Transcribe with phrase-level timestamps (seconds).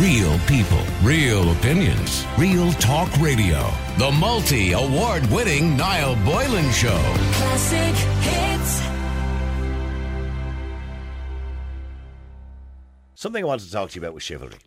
[0.00, 3.72] Real people, real opinions, real talk radio.
[3.96, 7.00] The multi award winning Niall Boylan Show.
[7.32, 8.82] Classic hits.
[13.14, 14.58] Something I wanted to talk to you about was chivalry.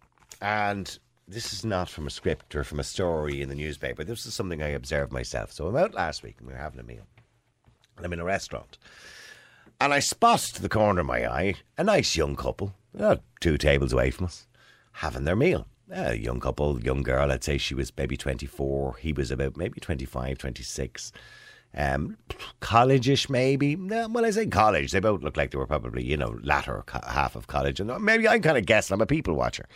[0.42, 0.98] And
[1.28, 4.04] this is not from a script or from a story in the newspaper.
[4.04, 5.52] This is something I observed myself.
[5.52, 7.06] So I'm out last week and we were having a meal.
[7.98, 8.80] And I'm in a restaurant.
[9.80, 13.60] And I spot to the corner of my eye a nice young couple, about two
[13.60, 14.48] tables away from us,
[15.00, 15.66] having their meal.
[15.92, 18.98] A young couple, young girl, I'd say she was maybe 24.
[18.98, 21.14] He was about maybe 25, 26.
[21.74, 22.18] Um,
[22.60, 23.76] college-ish maybe.
[23.76, 27.38] When I say college, they both look like they were probably, you know, latter half
[27.38, 27.80] of college.
[27.80, 28.94] And maybe I'm kind of guessing.
[28.94, 29.68] I'm a people watcher.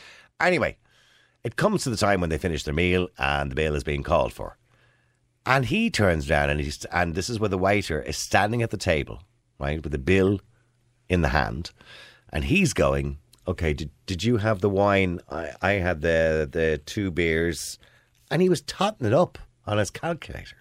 [0.42, 0.76] Anyway,
[1.46, 4.04] it comes to the time when they finish their meal and the bill is being
[4.04, 4.58] called for.
[5.46, 8.72] And he turns around and he's and this is where the waiter is standing at
[8.72, 9.24] the table,
[9.58, 10.42] right, with the bill
[11.08, 11.72] in the hand,
[12.32, 15.20] and he's going, "Okay, did did you have the wine?
[15.30, 17.80] I, I had the the two beers,"
[18.32, 20.58] and he was totting it up on his calculator.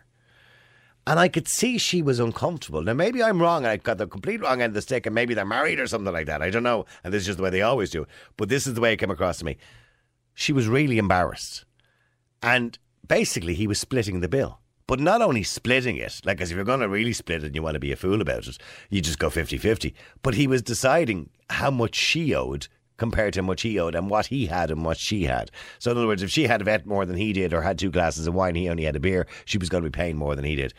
[1.06, 2.82] And I could see she was uncomfortable.
[2.82, 3.64] Now, maybe I'm wrong.
[3.64, 5.86] And I got the complete wrong end of the stick, and maybe they're married or
[5.86, 6.42] something like that.
[6.42, 6.86] I don't know.
[7.02, 8.06] And this is just the way they always do.
[8.36, 9.56] But this is the way it came across to me.
[10.34, 11.64] She was really embarrassed.
[12.40, 14.60] And basically, he was splitting the bill.
[14.86, 17.54] But not only splitting it, like, as if you're going to really split it and
[17.54, 18.58] you want to be a fool about it,
[18.90, 19.94] you just go 50 50.
[20.22, 22.68] But he was deciding how much she owed
[23.02, 25.50] compared to how much he owed and what he had and what she had.
[25.80, 27.76] So, in other words, if she had a vet more than he did or had
[27.76, 30.16] two glasses of wine, he only had a beer, she was going to be paying
[30.16, 30.72] more than he did.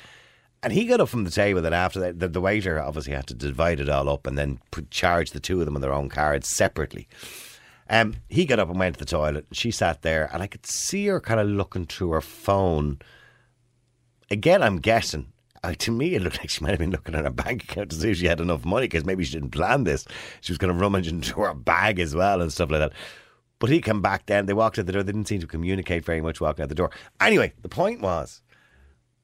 [0.61, 3.27] And he got up from the table, and after that, the, the waiter obviously had
[3.27, 6.07] to divide it all up and then charge the two of them on their own
[6.07, 7.09] cards separately.
[7.89, 9.47] Um, he got up and went to the toilet.
[9.49, 12.99] And she sat there, and I could see her kind of looking through her phone.
[14.31, 15.32] Again, I'm guessing.
[15.63, 17.89] Uh, to me, it looked like she might have been looking at her bank account
[17.89, 20.05] to see if she had enough money because maybe she didn't plan this.
[20.41, 22.93] She was going to rummage through her bag as well and stuff like that.
[23.59, 24.45] But he came back then.
[24.45, 25.03] They walked out the door.
[25.03, 26.91] They didn't seem to communicate very much walking out the door.
[27.21, 28.41] Anyway, the point was,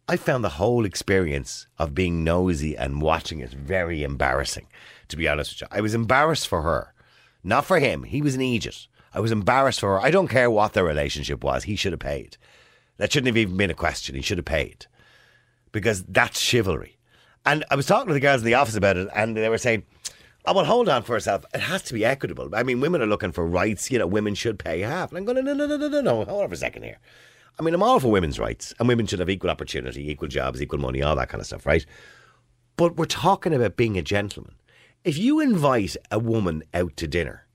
[0.08, 4.68] I found the whole experience of being nosy and watching it very embarrassing,
[5.10, 5.78] to be honest with you.
[5.78, 6.94] I was embarrassed for her,
[7.44, 8.04] not for him.
[8.04, 8.88] He was an idiot.
[9.14, 10.02] I was embarrassed for her.
[10.02, 11.66] I don't care what their relationship was.
[11.66, 12.38] He should have paid.
[12.96, 14.16] That shouldn't have even been a question.
[14.16, 14.88] He should have paid
[15.72, 16.98] because that's chivalry.
[17.46, 19.58] And I was talking to the girls in the office about it, and they were
[19.58, 19.84] saying,
[20.46, 21.46] Oh, well, hold on for herself.
[21.54, 22.50] It has to be equitable.
[22.56, 23.92] I mean, women are looking for rights.
[23.92, 25.12] You know, women should pay half.
[25.12, 26.16] And I'm going, no, no, no, no, no, no.
[26.24, 26.98] Hold on for a second here.
[27.60, 30.62] I mean, I'm all for women's rights, and women should have equal opportunity, equal jobs,
[30.62, 31.86] equal money, all that kind of stuff, right?
[32.78, 34.56] But we're talking about being a gentleman.
[35.04, 37.46] If you invite a woman out to dinner,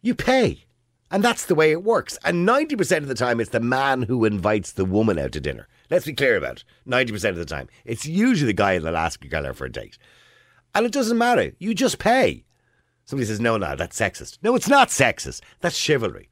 [0.00, 0.64] you pay.
[1.10, 2.18] And that's the way it works.
[2.24, 5.68] And 90% of the time, it's the man who invites the woman out to dinner.
[5.90, 6.64] Let's be clear about it.
[6.88, 7.68] 90% of the time.
[7.84, 9.98] It's usually the guy that'll ask a girl out for a date.
[10.74, 11.52] And it doesn't matter.
[11.58, 12.44] You just pay.
[13.04, 14.38] Somebody says, no, no, that's sexist.
[14.42, 15.40] No, it's not sexist.
[15.60, 16.28] That's chivalry.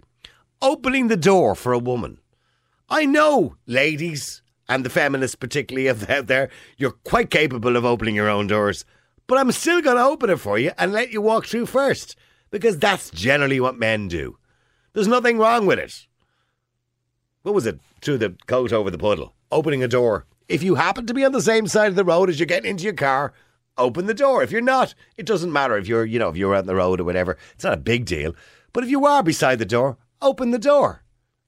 [0.60, 2.18] Opening the door for a woman.
[2.88, 8.28] I know, ladies, and the feminists particularly out there, you're quite capable of opening your
[8.28, 8.84] own doors.
[9.26, 12.16] But I'm still going to open it for you and let you walk through first.
[12.50, 14.38] Because that's generally what men do.
[14.92, 16.06] There's nothing wrong with it.
[17.42, 17.80] What was it?
[18.00, 19.34] Through the coat over the puddle.
[19.52, 20.24] Opening a door.
[20.48, 22.70] If you happen to be on the same side of the road as you're getting
[22.70, 23.34] into your car,
[23.76, 24.42] open the door.
[24.42, 27.00] If you're not, it doesn't matter if you're, you know, if you're on the road
[27.00, 27.36] or whatever.
[27.52, 28.34] It's not a big deal.
[28.72, 31.02] But if you are beside the door, open the door.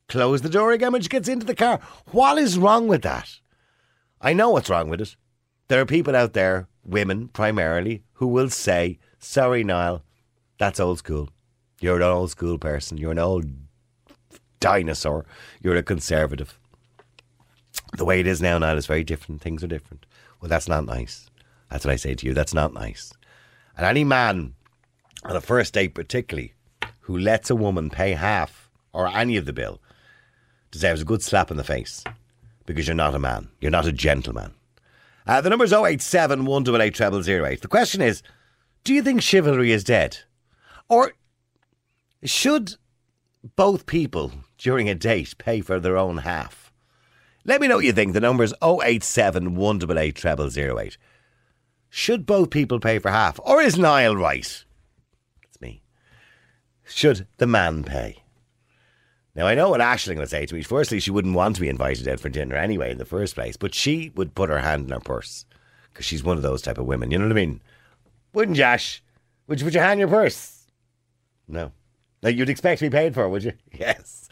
[0.07, 1.81] Close the door again when she gets into the car.
[2.11, 3.41] What is wrong with that?
[4.21, 5.17] I know what's wrong with it.
[5.69, 10.03] There are people out there, women primarily, who will say, Sorry, Niall,
[10.59, 11.31] that's old school.
[11.81, 12.99] You're an old school person.
[12.99, 13.47] You're an old
[14.61, 15.25] dinosaur.
[15.63, 16.59] You're a conservative.
[17.97, 19.41] The way it is now, now is very different.
[19.41, 20.07] Things are different.
[20.41, 21.31] Well, that's not nice.
[21.71, 22.35] That's what I say to you.
[22.35, 23.13] That's not nice.
[23.77, 24.55] And any man,
[25.25, 26.55] on a first date particularly,
[27.01, 29.81] who lets a woman pay half or any of the bill
[30.71, 32.03] deserves a good slap in the face
[32.67, 33.49] because you're not a man.
[33.61, 34.55] You're not a gentleman.
[35.27, 37.61] Uh, the number's 087 188 0008.
[37.61, 38.23] The question is
[38.85, 40.19] do you think chivalry is dead?
[40.89, 41.13] Or
[42.23, 42.77] should
[43.57, 46.64] both people during a date pay for their own half?
[47.45, 48.13] Let me know what you think.
[48.13, 50.97] The number's 087 188 0008.
[51.91, 53.39] Should both people pay for half?
[53.45, 54.65] Or is Niall right?
[55.43, 55.83] That's me.
[56.85, 58.23] Should the man pay?
[59.35, 60.63] Now, I know what Ashling to say to me.
[60.63, 63.57] Firstly, she wouldn't want to be invited out for dinner anyway in the first place,
[63.57, 65.45] but she would put her hand in her purse
[65.93, 67.11] because she's one of those type of women.
[67.11, 67.61] You know what I mean?
[68.33, 69.03] Wouldn't you, Ash?
[69.49, 70.67] Would you put your hand in your purse?
[71.49, 71.73] No.
[72.23, 73.53] Now, you'd expect to be paid for, would you?
[73.73, 74.29] Yes.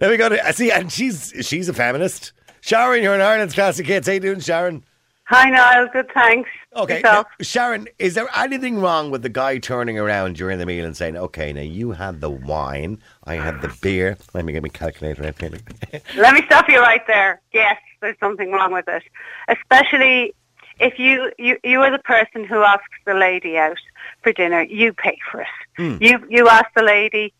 [0.00, 2.32] Let me go to, I see, and she's she's a feminist.
[2.62, 4.06] Sharon, you're in Ireland's Classic Hits.
[4.06, 4.84] How you doing, Sharon?
[5.24, 5.88] Hi, Niall.
[5.92, 6.48] Good, thanks.
[6.76, 7.26] Okay, Yourself.
[7.40, 11.16] Sharon, is there anything wrong with the guy turning around during the meal and saying,
[11.16, 14.16] "Okay, now you had the wine, I had the beer.
[14.32, 15.50] Let me get my calculator out here."
[16.16, 17.40] Let me stop you right there.
[17.52, 19.02] Yes, there's something wrong with it,
[19.48, 20.32] especially
[20.78, 23.78] if you you you are the person who asks the lady out
[24.22, 24.62] for dinner.
[24.62, 25.48] You pay for it.
[25.76, 25.96] Hmm.
[26.00, 27.34] You you ask the lady.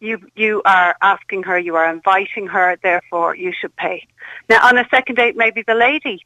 [0.00, 1.58] You you are asking her.
[1.58, 2.76] You are inviting her.
[2.82, 4.06] Therefore, you should pay.
[4.48, 6.24] Now, on a second date, maybe the lady,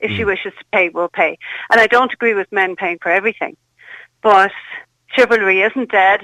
[0.00, 1.38] if she wishes to pay, will pay.
[1.70, 3.56] And I don't agree with men paying for everything,
[4.22, 4.52] but
[5.14, 6.20] chivalry isn't dead.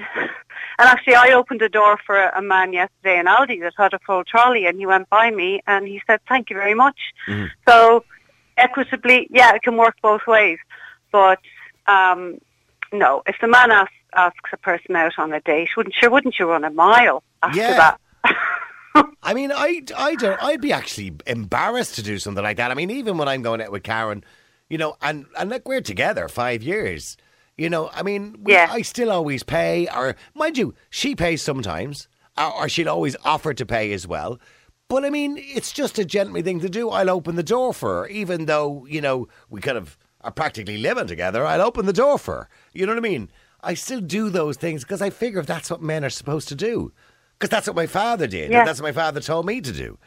[0.79, 3.99] And actually, I opened a door for a, man yesterday in Aldi that had a
[3.99, 6.99] full trolley, and he went by me and he said, "Thank you very much."
[7.67, 8.03] So,
[8.57, 10.57] equitably, yeah, it can work both ways.
[11.11, 11.39] But
[11.85, 12.39] um,
[12.91, 16.37] no, if the man asks, asks a person out on a date, wouldn't sure wouldn't
[16.39, 17.95] you run a mile after Yeah.
[18.23, 18.35] that?
[19.23, 20.41] I mean, I, I don't.
[20.43, 22.69] I'd be actually embarrassed to do something like that.
[22.71, 24.23] I mean, even when I'm going out with Karen,
[24.69, 27.17] you know, and and look, we're together five years.
[27.57, 28.67] You know, I mean, we, Yeah.
[28.71, 32.07] I still always pay, or mind you, she pays sometimes,
[32.37, 34.39] or, or she'll always offer to pay as well.
[34.89, 36.89] But I mean, it's just a gentlemanly thing to do.
[36.89, 40.77] I'll open the door for her, even though you know we kind of are practically
[40.77, 41.45] living together.
[41.45, 42.49] I'll open the door for her.
[42.73, 43.29] You know what I mean?
[43.63, 46.55] I still do those things because I figure if that's what men are supposed to
[46.55, 46.91] do,
[47.39, 48.51] because that's what my father did.
[48.51, 48.59] Yeah.
[48.59, 49.97] And that's what my father told me to do.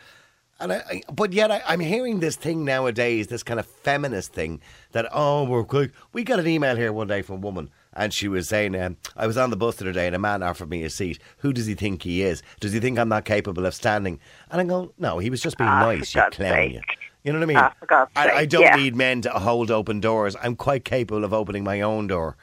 [0.58, 4.32] And I, I but yet I, I'm hearing this thing nowadays, this kind of feminist
[4.32, 4.60] thing
[4.92, 5.92] that oh we're quick.
[6.12, 8.96] We got an email here one day from a woman, and she was saying, um,
[9.16, 11.18] I was on the bus the other day, and a man offered me a seat.
[11.38, 12.42] Who does he think he is?
[12.60, 14.18] Does he think I'm not capable of standing?
[14.50, 16.14] And I go, no, he was just being Ah, nice.
[16.14, 16.80] You clown, you.
[17.22, 17.56] You know what I mean?
[17.56, 18.76] Ah, I, I don't yeah.
[18.76, 20.36] need men to hold open doors.
[20.42, 22.36] I'm quite capable of opening my own door.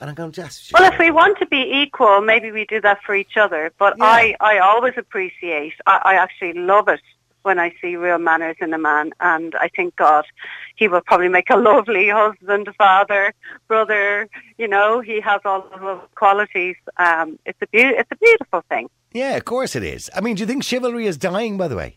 [0.00, 2.98] And I go, just Well, if we want to be equal, maybe we do that
[3.04, 3.72] for each other.
[3.78, 4.04] But Yeah.
[4.04, 7.00] I, I always appreciate, I, I actually love it
[7.42, 9.12] when I see real manners in a man.
[9.20, 10.24] And I think, God,
[10.74, 13.32] he will probably make a lovely husband, father,
[13.68, 14.28] brother.
[14.58, 16.76] You know, he has all of those qualities.
[16.98, 18.90] Um, it's, a beau- it's a beautiful thing.
[19.12, 20.10] yeah, of course it is.
[20.14, 21.56] I mean, do you think chivalry is dying?
[21.56, 21.96] By the way,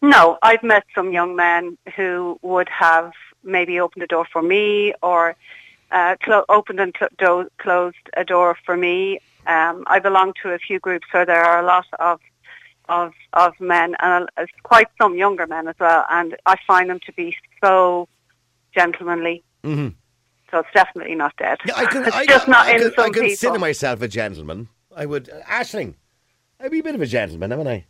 [0.00, 3.12] No, I've met some young men who would have
[3.42, 5.34] maybe opened the door for me or
[5.90, 9.18] uh, clo- opened and cl- do- closed a door for me.
[9.46, 12.20] Um, I belong to a few groups where there are a lot of
[12.88, 17.00] of of men and uh, quite some younger men as well, and I find them
[17.06, 18.08] to be so
[18.74, 19.42] gentlemanly.
[19.62, 19.88] mm-hmm.
[20.50, 21.58] So it's definitely not dead.
[21.66, 24.02] Yeah, I could, it's I, just I, not I in could, some I consider myself
[24.02, 24.68] a gentleman.
[24.94, 25.94] I would, uh, Ashling,
[26.60, 27.86] I'd be a bit of a gentleman, haven't I?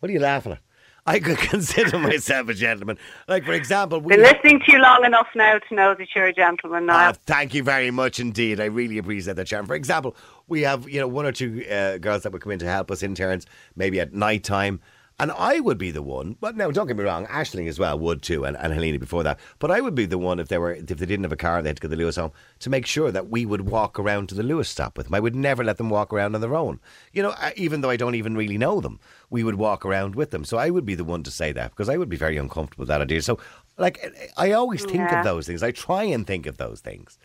[0.00, 0.58] What are you laughing at?
[1.06, 2.98] I could consider myself a gentleman.
[3.28, 4.16] Like, for example, we.
[4.16, 7.08] Been listening to you long enough now to know that you're a gentleman now.
[7.08, 8.60] Ah, thank you very much indeed.
[8.60, 9.66] I really appreciate that, Sharon.
[9.66, 10.16] For example,
[10.48, 12.90] we have you know one or two uh, girls that would come in to help
[12.90, 14.80] us interns, maybe at night time.
[15.20, 17.98] And I would be the one, but no, don't get me wrong, Ashling as well
[17.98, 19.38] would too, and, and Helena before that.
[19.58, 21.58] But I would be the one if they were if they didn't have a car,
[21.58, 23.68] and they had to go to the Luas home to make sure that we would
[23.68, 25.14] walk around to the Luas stop with them.
[25.14, 26.80] I would never let them walk around on their own.
[27.12, 28.98] You know, uh, even though I don't even really know them,
[29.30, 30.44] we would walk around with them.
[30.44, 32.82] So I would be the one to say that because I would be very uncomfortable
[32.82, 33.22] with that idea.
[33.22, 33.38] So,
[33.78, 34.04] like,
[34.36, 35.18] I always think Yeah.
[35.18, 35.62] of those things.
[35.62, 37.18] I try and think of those things.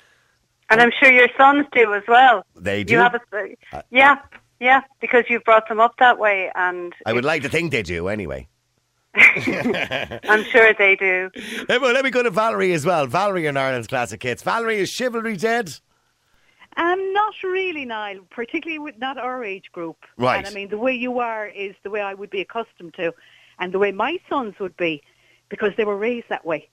[0.70, 2.46] And I'm sure your sons do as well.
[2.56, 2.94] They do.
[2.94, 3.56] You have a,
[3.90, 4.18] yeah,
[4.60, 7.84] yeah, because you've brought them up that way, and I would like to think they
[7.84, 8.48] do anyway.
[9.16, 11.32] I'm sure they do.
[11.68, 13.08] Hey, well, let me go to Valerie as well.
[13.08, 14.44] Valerie in Ireland's Classic Hits.
[14.44, 15.74] Valerie, is chivalry dead?
[16.78, 19.98] Um, not really, Niall, particularly with not our age group.
[20.18, 20.38] Right.
[20.38, 23.14] And I mean, the way you are is the way I would be accustomed to,
[23.60, 25.02] and the way my sons would be,
[25.50, 26.70] because they were raised that way.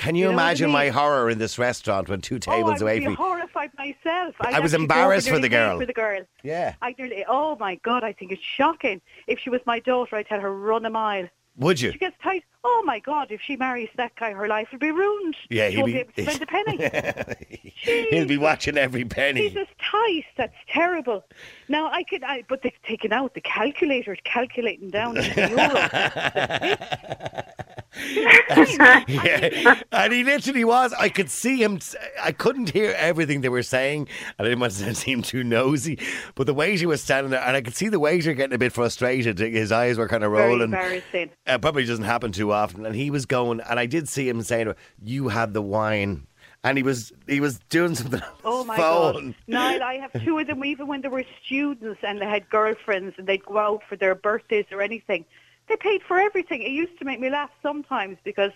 [0.00, 2.80] Can you, You know I imagine my horror in this restaurant when two oh, tables
[2.80, 3.16] I away from me?
[3.16, 4.34] horrified myself.
[4.40, 5.78] I'd I was embarrassed for the girl.
[5.78, 6.22] For the girl.
[6.42, 6.74] Yeah.
[6.80, 9.02] I nearly, oh my God, I think it's shocking.
[9.26, 11.28] If she was my daughter, I'd tell her run a mile.
[11.56, 11.92] Would you?
[11.92, 12.44] She gets tight.
[12.62, 15.34] Oh my God, if she marries that guy, her life will be ruined.
[15.48, 17.76] Yeah, she he'll won't be- be able to spend a penny.
[18.10, 19.48] He'll be watching every penny.
[19.48, 20.24] Jesus tight.
[20.36, 21.24] That's terrible.
[21.68, 25.56] Now I could, I, but they've taken out the calculator, calculating down into euro.
[29.08, 29.80] yeah.
[29.92, 30.92] And he literally was.
[30.92, 31.78] I could see him.
[32.22, 35.98] I couldn't hear everything they were saying, I didn't want to seem too nosy.
[36.34, 38.72] But the waiter was standing there, and I could see the waiter getting a bit
[38.72, 39.38] frustrated.
[39.38, 40.70] His eyes were kind of rolling.
[40.70, 41.30] Very embarrassing.
[41.46, 42.86] Uh, probably doesn't happen too often.
[42.86, 46.26] And he was going, and I did see him saying, "You had the wine,"
[46.62, 49.26] and he was he was doing something Oh my phone.
[49.28, 49.34] God!
[49.46, 50.64] Niall, I have two of them.
[50.64, 54.14] Even when they were students and they had girlfriends and they'd go out for their
[54.14, 55.24] birthdays or anything,
[55.68, 56.62] they paid for everything.
[56.62, 58.52] It used to make me laugh sometimes because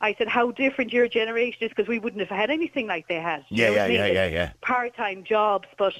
[0.00, 3.20] I said how different your generation is because we wouldn't have had anything like they
[3.20, 3.44] had.
[3.50, 4.52] Yeah, yeah, yeah, yeah, yeah.
[4.60, 5.94] Part-time jobs, but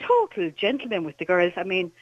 [0.00, 1.52] total gentlemen with the girls.
[1.56, 1.92] I mean,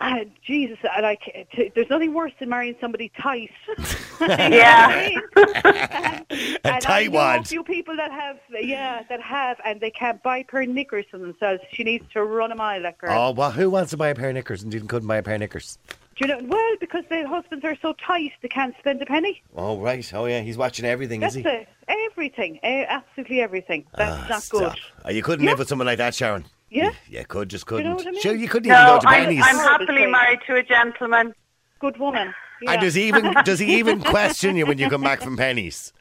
[0.00, 1.20] Ah, Jesus, I like
[1.54, 3.50] t- there's nothing worse than marrying somebody tight.
[4.20, 5.10] Yeah.
[5.36, 6.26] and,
[6.64, 7.44] A and tight know a one.
[7.44, 11.04] few people that have, yeah, that have, and they can't buy a pair of knickers
[11.10, 11.60] for themselves.
[11.72, 13.10] She needs to run a mile, that girl.
[13.16, 15.22] Oh, well, who wants to buy a pair of knickers and didn't couldn't buy a
[15.22, 15.78] pair of knickers?
[15.88, 16.40] Do you know?
[16.48, 19.40] Well, because their husbands are so tight, they can't spend a penny.
[19.54, 20.12] Oh, right.
[20.14, 20.40] Oh, yeah.
[20.40, 21.48] He's watching everything, That's is he?
[21.48, 21.68] it.
[21.86, 23.84] Everything, absolutely everything.
[23.96, 24.72] That's Ah, not stop.
[24.74, 24.80] good.
[25.04, 25.50] Oh, you couldn't Yeah.
[25.52, 26.44] live with someone like that, Sharon.
[26.70, 27.86] Yeah, You could, just couldn't.
[27.88, 28.20] know what I mean?
[28.20, 29.40] Sure, you couldn't even No, go to I'm, Penneys.
[29.42, 31.34] I'm happily married to a gentleman.
[31.80, 32.34] good woman.
[32.60, 32.72] Yeah.
[32.72, 35.92] And does he even does he even question you when you come back from Penneys?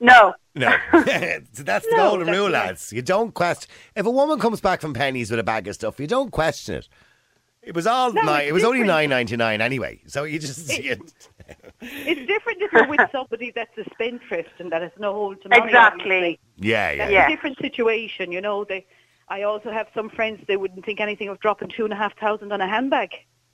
[0.00, 0.34] No.
[0.54, 1.00] No, So
[1.62, 2.66] that's the No, golden that's rule, right.
[2.66, 2.92] lads.
[2.92, 3.70] You don't question.
[3.94, 6.74] If a woman comes back from Penneys with a bag of stuff, you don't question
[6.76, 6.88] it.
[7.62, 8.46] It was all No, nine.
[8.48, 8.88] It was only different.
[8.88, 10.00] nine ninety nine anyway.
[10.06, 11.06] So you just see It- you-
[11.82, 15.48] It's different if you're with somebody that's a spendthrift and that has no hold to
[15.48, 15.62] money.
[15.66, 16.00] Exactly.
[16.16, 16.38] obviously.
[16.56, 16.96] yeah, yeah.
[16.98, 17.26] That's Yeah.
[17.26, 18.64] a different situation, you know.
[18.64, 18.86] They,
[19.30, 20.40] I also have some friends.
[20.48, 23.10] They wouldn't think anything of dropping two and a half thousand on a handbag.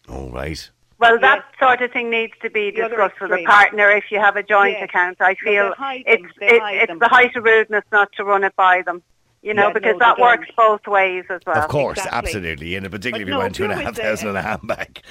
[0.09, 0.71] All right.
[0.99, 1.59] Well, that Yes.
[1.61, 4.43] sort of thing needs to be The discussed with a partner if you have a
[4.43, 4.85] joint Yes.
[4.89, 5.19] account.
[5.21, 6.99] I feel they it's it, it's them.
[6.99, 9.03] the height of rudeness not to run it by them.
[9.43, 10.57] You know, Yeah, because no, that works don't.
[10.57, 11.59] both ways as well.
[11.59, 12.19] of course, exactly.
[12.19, 12.75] absolutely.
[12.75, 15.03] And particularly if you no, went two and a you're half with on a handbag.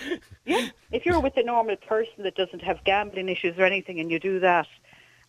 [0.45, 0.67] Yeah.
[0.91, 4.19] If you're with a normal person that doesn't have gambling issues or anything, and you
[4.19, 4.67] do that.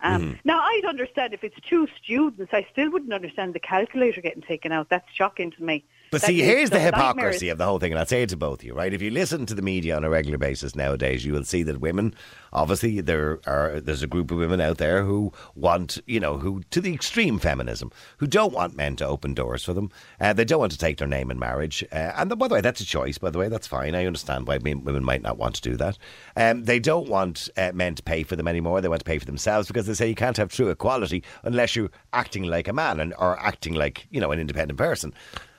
[0.00, 0.32] Um, Mm-hmm.
[0.44, 2.52] Now, I'd understand if it's two students.
[2.52, 4.88] I still wouldn't understand the calculator getting taken out.
[4.88, 5.84] That's shocking to me.
[6.10, 7.52] But see, here's the hypocrisy nightmares.
[7.52, 8.92] of the whole thing, and I'll say it to both of you, right?
[8.92, 11.80] If you listen to the media on a regular basis nowadays, you will see that
[11.80, 12.14] women,
[12.52, 16.62] obviously, there are there's a group of women out there who want, you know, who
[16.70, 19.90] to the extreme feminism, who don't want men to open doors for them.
[20.20, 22.60] Uh, they don't want to take their name in marriage, uh, and by the way,
[22.60, 23.18] that's a choice.
[23.18, 23.94] By the way, that's fine.
[23.94, 25.98] I understand why women might not want to do that.
[26.36, 28.80] Um, they don't want uh, men to pay for them anymore.
[28.80, 31.74] They want to pay for themselves because they say you can't have true equality unless
[31.74, 35.12] you're acting like a man and or acting like you know an independent person.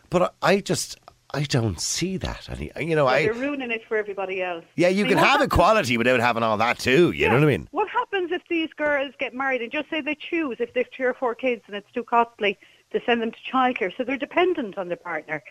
[0.09, 0.97] But I just
[1.33, 2.47] I don't see that.
[2.49, 4.63] Any, you know, I they're ruining it for everybody else.
[4.75, 7.11] yeah, you can have happens- equality without having all that too.
[7.11, 7.67] You know what I mean?
[7.71, 11.05] What happens if these girls get married and just say they choose if they've three
[11.05, 12.57] or four kids and it's too costly
[12.91, 15.43] to send them to childcare, so they're dependent on their partner.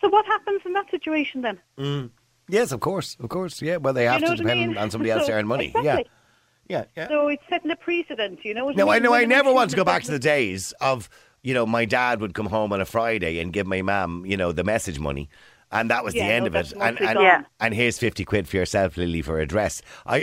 [0.00, 1.58] So what happens in that situation then?
[1.78, 2.10] Mm.
[2.48, 3.60] Yes, of course, of course.
[3.60, 4.78] Yeah, well, they have know to what I depend mean?
[4.78, 5.72] on somebody else So- to earn money.
[5.74, 6.06] exactly.
[6.68, 7.08] Yeah, yeah, yeah.
[7.08, 8.70] So it's setting a precedent, you know.
[8.70, 9.12] No, I know.
[9.14, 11.08] I never want to go back to the days of
[11.46, 14.36] you know my dad would come home on a Friday and give my mum you
[14.36, 15.28] know the message money.
[15.72, 16.72] And that was Yeah, the end no, of it.
[16.80, 17.18] And, and.
[17.20, 17.42] Yeah.
[17.60, 19.82] and here's 50 quid for yourself, Lily, for a dress.
[20.06, 20.16] I,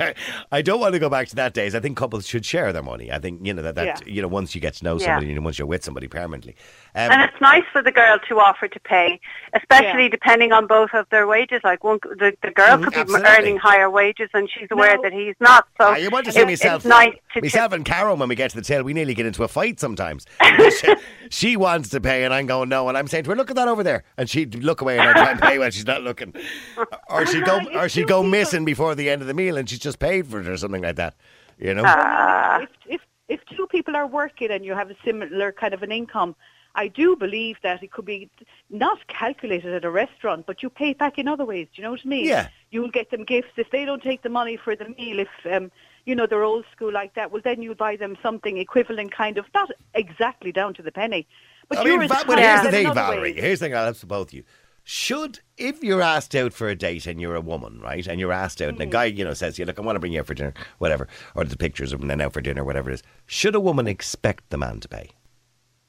[0.00, 0.14] I,
[0.50, 1.74] I, don't want to go back to that days.
[1.76, 3.12] I think couples should share their money.
[3.12, 4.12] I think, you know, that, that Yeah.
[4.12, 5.06] you know, once you get to know Yeah.
[5.06, 6.56] somebody and once you're with somebody permanently.
[6.96, 9.20] Um, And it's nice for the girl to offer to pay,
[9.54, 10.08] especially Yeah.
[10.08, 11.60] depending on both of their wages.
[11.62, 13.28] Like one, the, the girl Mhm, could be absolutely.
[13.30, 15.02] earning higher wages and she's aware No.
[15.02, 15.66] that he's not.
[15.80, 18.28] So Ah, you want to it- see myself, it's nice to myself and Carol when
[18.28, 20.26] we get to the tail, we nearly get into a fight sometimes.
[20.80, 20.94] she,
[21.30, 23.56] she wants to pay and I'm going no, and I'm saying to her, look at
[23.56, 26.02] that over there, and she'd look away and I try and pay when she's not
[26.02, 26.34] looking,
[27.10, 28.30] or she go or she go people.
[28.30, 30.82] missing before the end of the meal and she's just paid for it or something
[30.82, 31.14] like that,
[31.58, 31.82] you know.
[31.86, 32.60] Ah.
[32.62, 35.92] if, if if two people are working and you have a similar kind of an
[35.92, 36.34] income,
[36.74, 38.30] I do believe that it could be
[38.70, 41.66] not calculated at a restaurant, but you pay back in other ways.
[41.74, 42.26] Do you know what I mean?
[42.26, 42.48] Yeah.
[42.70, 45.18] You'll get them gifts if they don't take the money for the meal.
[45.18, 45.70] If um,
[46.06, 49.36] you know they're old school like that, well then you buy them something equivalent, kind
[49.38, 51.26] of not exactly down to the penny.
[51.68, 53.32] But I you're mean, as Va- well, here's the thing, Valerie.
[53.34, 53.40] ways.
[53.42, 54.44] Here's the thing I'll ask both of you.
[54.90, 58.32] Should, if you're asked out for a date and you're a woman, right, and you're
[58.32, 58.90] asked out, and a Mm.
[58.90, 61.06] guy, you know, says, "Yeah, look, I want to bring you out for dinner, whatever,"
[61.34, 63.86] or the pictures of them then out for dinner, whatever it is, should a woman
[63.86, 65.10] expect the man to pay?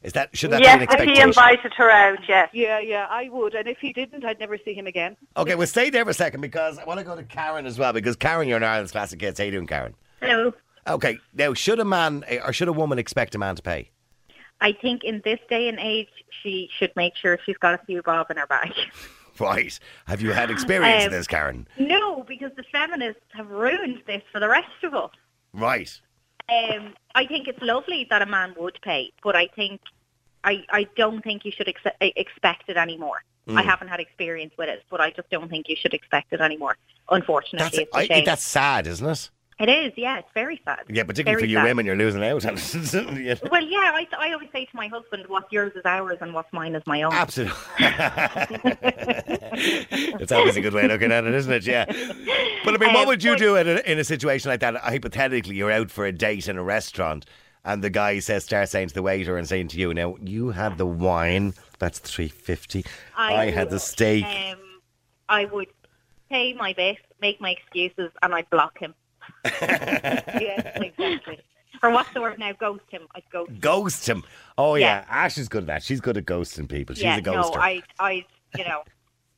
[0.04, 1.16] Is that should that yes, be an if expectation?
[1.16, 2.50] he invited her out, yes.
[2.52, 3.56] Yeah, yeah, I would.
[3.56, 5.16] And if he didn't, I'd never see him again.
[5.38, 7.80] Okay, well, stay there for a second because I want to go to Karen as
[7.80, 9.40] well because Karen, you're an Ireland's classic hits.
[9.40, 9.96] How you doing, Karen?
[10.20, 10.54] Hello.
[10.88, 13.92] Okay, now should a man eh, or should a woman expect a man to pay?
[14.62, 16.10] I think in this day and age,
[16.44, 18.74] she should make sure she's got a few bob in her bag.
[19.40, 19.80] Right?
[20.06, 21.66] Have you had experience Um, this, Karen?
[21.80, 25.12] no, because the feminists have ruined this for the rest of us.
[25.54, 25.98] Right.
[26.50, 29.80] Um, I think it's lovely that a man would pay, but I think
[30.44, 33.24] I, I don't think you should ex- expect it anymore.
[33.48, 33.58] Mm.
[33.58, 36.42] I haven't had experience with it, but I just don't think you should expect it
[36.42, 36.76] anymore.
[37.10, 38.26] Unfortunately, That's it's a I, shame.
[38.26, 39.30] that's sad, isn't it?
[39.60, 39.94] It is.
[39.98, 40.80] Yeah, it's very sad.
[40.90, 41.64] Yeah, particularly Very for you sad.
[41.66, 42.44] women, you're losing out.
[43.20, 43.36] Yeah.
[43.52, 46.52] Well, yeah, I, I always say to my husband, "What's yours is ours, and what's
[46.54, 47.56] mine is my own." Absolutely.
[50.20, 51.66] it's always a good way of looking at it, isn't it?
[51.66, 51.86] Yeah.
[52.64, 54.76] But I mean, what Um, would you do in a, in a situation like that?
[54.78, 57.26] Hypothetically, you're out for a date in a restaurant,
[57.66, 60.52] and the guy says, starts saying to the waiter and saying to you, "Now you
[60.52, 61.54] had the wine.
[61.80, 62.86] That's three fifty.
[63.18, 64.26] I, had the steak.
[64.26, 64.60] Um,
[65.28, 65.68] I would
[66.30, 68.94] pay my best, make my excuses, and I'd block him.
[69.62, 71.40] yes, exactly.
[71.82, 72.52] Or what's the word now?
[72.54, 73.08] Ghost him.
[73.16, 73.52] I'd ghost.
[73.60, 74.24] Ghost him.
[74.58, 74.86] Oh yeah.
[75.00, 75.06] Yeah.
[75.10, 75.84] Ah, Ash is good at that.
[75.84, 76.96] She's good at ghosting people.
[76.96, 77.54] She's yeah, a no.
[77.56, 78.26] I, I,
[78.58, 78.84] you know,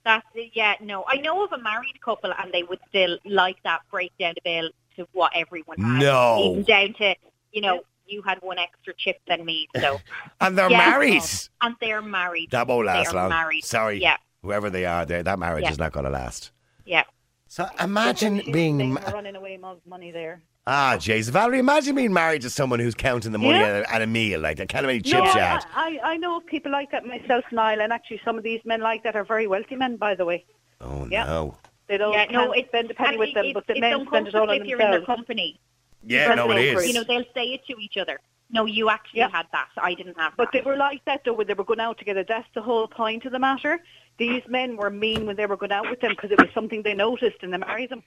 [0.04, 1.04] That's yeah, no.
[1.08, 4.42] I know of a married couple and they would still like that break down the
[4.44, 6.02] bill to what everyone has.
[6.02, 6.52] No.
[6.52, 7.16] Even down to,
[7.52, 10.00] you know, you had one extra chip than me, so
[10.42, 11.22] And they're Yeah, married.
[11.22, 11.68] no.
[11.68, 12.50] and they're married.
[12.52, 13.30] That won't last long.
[13.30, 13.64] Married.
[13.64, 14.02] Sorry.
[14.02, 15.72] Yeah, Whoever they are, that marriage Yeah.
[15.72, 16.52] is not going to last.
[16.86, 17.04] yeah.
[17.52, 18.94] So imagine She's being.
[18.94, 20.42] ma- running away with money there.
[20.66, 21.30] Ah, jeez.
[21.30, 23.66] Valerie, imagine being married to someone who's counting the money Yeah.
[23.80, 25.66] at, a, at a meal, like the kind of many no, chips you I, had.
[25.76, 28.80] I, I know of people like that myself, Niall, and actually some of these men
[28.80, 30.46] like that are very wealthy men, by the way.
[30.80, 31.26] Oh, Yeah.
[31.26, 31.58] no.
[31.88, 33.68] They don't Yeah, no, can't it's spend a penny and with it- them, it's, but
[33.68, 35.18] the it's men spend it all uncomfortable on if you're in their themselves.
[35.20, 35.60] company.
[36.06, 36.88] Yeah, Because no, it they're is.
[36.88, 38.22] You know, they'll say it to each other.
[38.54, 39.30] No, you actually Yeah.
[39.32, 39.70] had that.
[39.78, 40.64] I didn't have But that.
[40.64, 42.24] they were like that though when they were going out together.
[42.28, 43.80] That's the whole point of the matter.
[44.18, 46.84] These men were mean when they were going out with them because it was something
[46.84, 48.04] they noticed and they married them.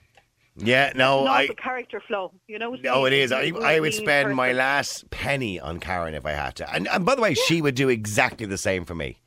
[0.57, 1.47] Yeah, no, Not I.
[1.47, 2.75] the character flow, you know.
[2.75, 3.33] No, it is.
[3.33, 6.55] I, He's a I would mean spend my last penny on Karen if I had
[6.57, 6.73] to.
[6.73, 9.17] And, and by the way, she would do exactly the same for me.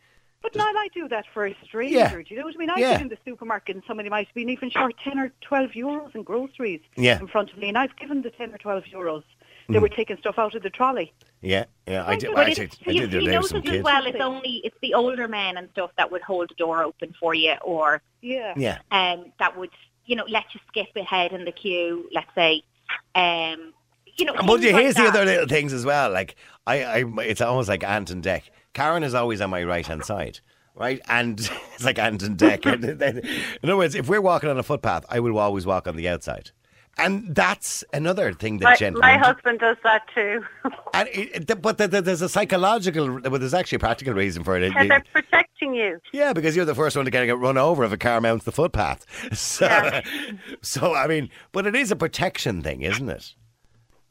[0.40, 1.98] But now I do that for a stranger.
[1.98, 2.08] Yeah.
[2.14, 2.70] Do you know what I mean?
[2.70, 2.92] I Yeah.
[2.92, 6.14] get in the supermarket and somebody might have been even short ten or twelve euros
[6.14, 7.18] in groceries Yeah.
[7.20, 9.24] in front of me, and I've given the ten or twelve euros.
[9.68, 9.74] Mm.
[9.74, 11.12] They were taking stuff out of the trolley.
[11.42, 12.30] Yeah, yeah, I did.
[12.34, 13.84] But I did, I you, did the you other notice some as kids.
[13.84, 17.14] well, it's only it's the older men and stuff that would hold the door open
[17.20, 18.54] for you, or Yeah.
[18.56, 18.78] Yeah.
[18.90, 19.70] um, that would
[20.06, 22.08] you know let you skip ahead in the queue.
[22.12, 22.62] Let's say,
[23.14, 23.72] um,
[24.16, 24.34] you know.
[24.34, 25.08] But things you like here's the that.
[25.16, 26.10] other little things as well.
[26.10, 28.42] Like I, I, it's almost like Ant and Dec.
[28.74, 30.40] Karen is always on my right hand side,
[30.74, 31.00] right?
[31.08, 31.38] And
[31.74, 32.64] it's like Ant and Dec.
[33.62, 36.08] In other words, if we're walking on a footpath, I will always walk on the
[36.08, 36.50] outside.
[36.98, 39.08] And that's another thing that My, gentlemen.
[39.08, 40.42] my husband does that too.
[40.94, 44.56] And it, but the, the, there's a psychological, well, there's actually a practical reason for
[44.56, 44.68] it.
[44.68, 46.00] Because they're protecting you.
[46.12, 48.52] Yeah, because you're the first one to get, run over if a car mounts the
[48.52, 49.06] footpath.
[49.36, 50.00] So, Yeah.
[50.62, 53.34] so I mean, but it is a protection thing, isn't it?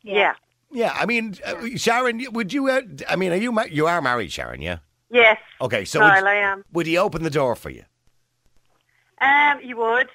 [0.04, 0.34] Yeah.
[0.72, 2.70] Yeah, I mean, uh, Sharon, would you?
[2.70, 4.62] Uh, I mean, are you ma- you are married, Sharon?
[4.62, 4.78] Yeah.
[5.10, 5.38] Yes.
[5.62, 6.64] Okay, so Niall, would, I am.
[6.74, 7.84] would he open the door for you?
[9.22, 10.08] Um, you would.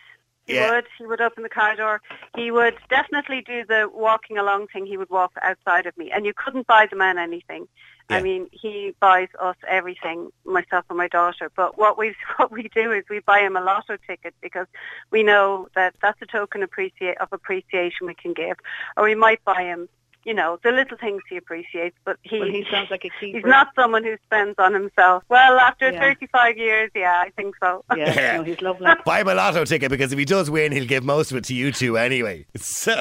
[0.53, 0.71] He Yeah.
[0.71, 0.87] would.
[0.99, 2.03] He would open the car door.
[2.37, 4.85] He would definitely do the walking along thing.
[4.85, 7.67] He would walk outside of me, and you couldn't buy the man anything.
[8.11, 8.17] Yeah.
[8.19, 11.51] I mean, he buys us everything, myself and my daughter.
[11.57, 14.67] But what we what we do is we buy him a lotto ticket because
[15.11, 18.59] we know that that's a token appreciate of appreciation we can give.
[18.97, 19.89] Or we might buy him,
[20.25, 21.97] you know, the little things he appreciates.
[22.05, 23.39] But he Well, he sounds like a keeper.
[23.39, 25.25] he's not someone who spends on himself.
[25.29, 26.01] Well, after Yeah.
[26.01, 27.85] 35 years, yeah, I think so.
[27.97, 28.37] Yeah, Yeah.
[28.39, 28.87] no, he's lovely.
[29.05, 31.45] Buy him a lotto ticket because if he does win, he'll give most of it
[31.45, 32.47] to you two anyway.
[32.57, 32.95] So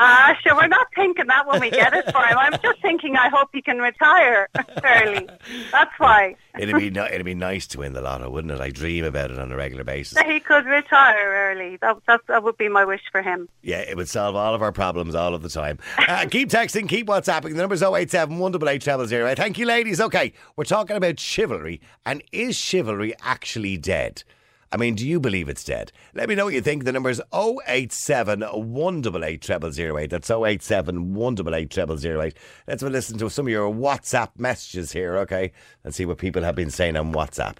[0.00, 2.38] Ah, sure, we're not thinking that when we get it for him.
[2.38, 4.48] I'm just thinking I hope he can retire
[4.84, 5.28] early.
[5.72, 6.36] That's why.
[6.58, 8.60] it'd be ni- it'd be nice to win the lotto, wouldn't it?
[8.60, 10.14] I dream about it on a regular basis.
[10.14, 11.78] That he could retire early.
[11.78, 13.48] That, that, that would be my wish for him.
[13.62, 15.78] Yeah, it would solve all of our problems all of the time.
[16.06, 17.50] Uh, keep texting, keep WhatsApping.
[17.50, 19.34] The number's 087 188 00.
[19.34, 20.00] Thank you, ladies.
[20.00, 21.80] Okay, we're talking about chivalry.
[22.06, 24.22] And is chivalry actually dead?
[24.70, 25.92] I mean, do you believe it's dead?
[26.14, 26.84] Let me know what you think.
[26.84, 30.10] The number's 087 188 0008.
[30.10, 32.34] That's 087 188 0008.
[32.66, 35.52] Let's listen to some of your WhatsApp messages here, okay?
[35.84, 37.56] And see what people have been saying on WhatsApp.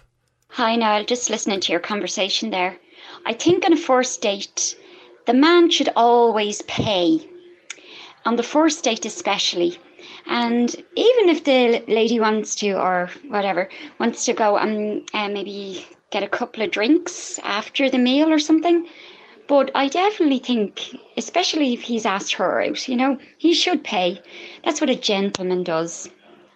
[0.49, 1.05] Hi, Niall.
[1.05, 2.77] Just listening to your conversation there.
[3.25, 4.75] I think on a first date,
[5.25, 7.27] the man should always pay.
[8.25, 9.79] On the first date, especially.
[10.27, 13.69] And even if the lady wants to, or whatever,
[13.99, 18.39] wants to go and uh, maybe get a couple of drinks after the meal or
[18.39, 18.87] something.
[19.47, 24.21] But I definitely think, especially if he's asked her out, you know, he should pay.
[24.63, 26.09] That's what a gentleman does.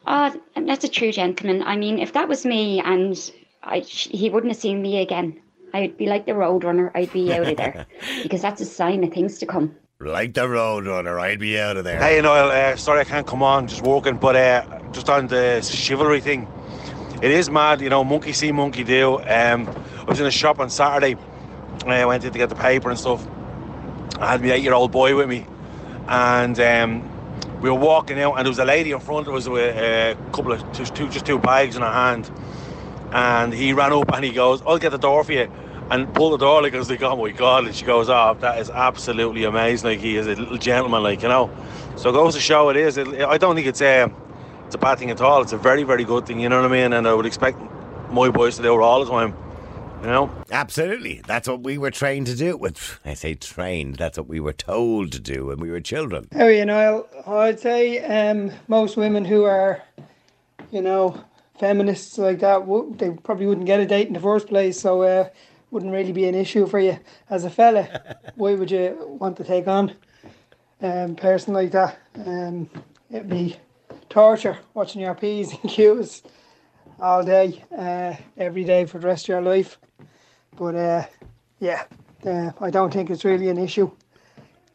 [0.06, 1.63] Ah, that's a true gentleman.
[1.63, 3.32] I mean, if that was me and
[3.63, 5.42] I, he wouldn't have seen me again,
[5.74, 6.92] I'd be like the roadrunner.
[6.94, 7.88] I'd be out of there
[8.24, 9.76] because that's a sign of things to come.
[10.00, 11.98] Like the Roadrunner, I'd be out of there.
[11.98, 15.62] Hey Noel, uh, sorry I can't come on, just walking, but uh, just on the
[15.62, 16.46] chivalry thing,
[17.24, 19.18] it is mad, you know, monkey see, monkey do.
[19.20, 21.16] Um, I was in a shop on Saturday,
[21.86, 23.26] I went in to get the paper and stuff.
[24.20, 25.48] I had my eight-year-old boy with me,
[26.10, 29.48] and um, we were walking out, and there was a lady in front of us
[29.48, 32.30] with a couple of two, two, just two bags in her hand,
[33.14, 35.50] and he ran up and he goes, "I'll get the door for you."
[35.90, 37.66] And pull the door like I was like, oh my god!
[37.66, 39.92] And she goes, "Oh, that is absolutely amazing!
[39.92, 41.50] Like he is a little gentleman, like you know."
[41.96, 42.98] So it goes to show it is.
[42.98, 44.12] It, I don't think it's a
[44.74, 45.44] it's a bad thing at all.
[45.44, 46.40] It's a very very good thing.
[46.40, 46.94] You know what I mean?
[46.94, 47.60] And I would expect
[48.10, 49.36] my boys to do it all the time.
[50.02, 50.32] You know?
[50.52, 51.22] Absolutely.
[51.28, 52.58] That's what we were trained to do.
[52.58, 56.28] With I say trained, that's what we were told to do when we were children.
[56.34, 57.08] How are you, Niall?
[57.28, 59.84] I'd say um, most women who are,
[60.72, 61.24] you know,
[61.60, 62.66] feminists like that,
[62.98, 65.30] they probably wouldn't get a date in the first place, so uh,
[65.70, 66.98] wouldn't really be an issue for you.
[67.30, 69.92] As a fella, why would you want to take on
[70.82, 72.00] um, a person like that?
[72.16, 72.72] Um,
[73.12, 73.56] it'd be
[74.10, 76.24] torture watching your P's and Q's
[77.00, 79.78] all day, uh, every day for the rest of your life.
[80.56, 81.06] But uh,
[81.60, 81.84] yeah,
[82.26, 83.92] uh, I don't think it's really an issue.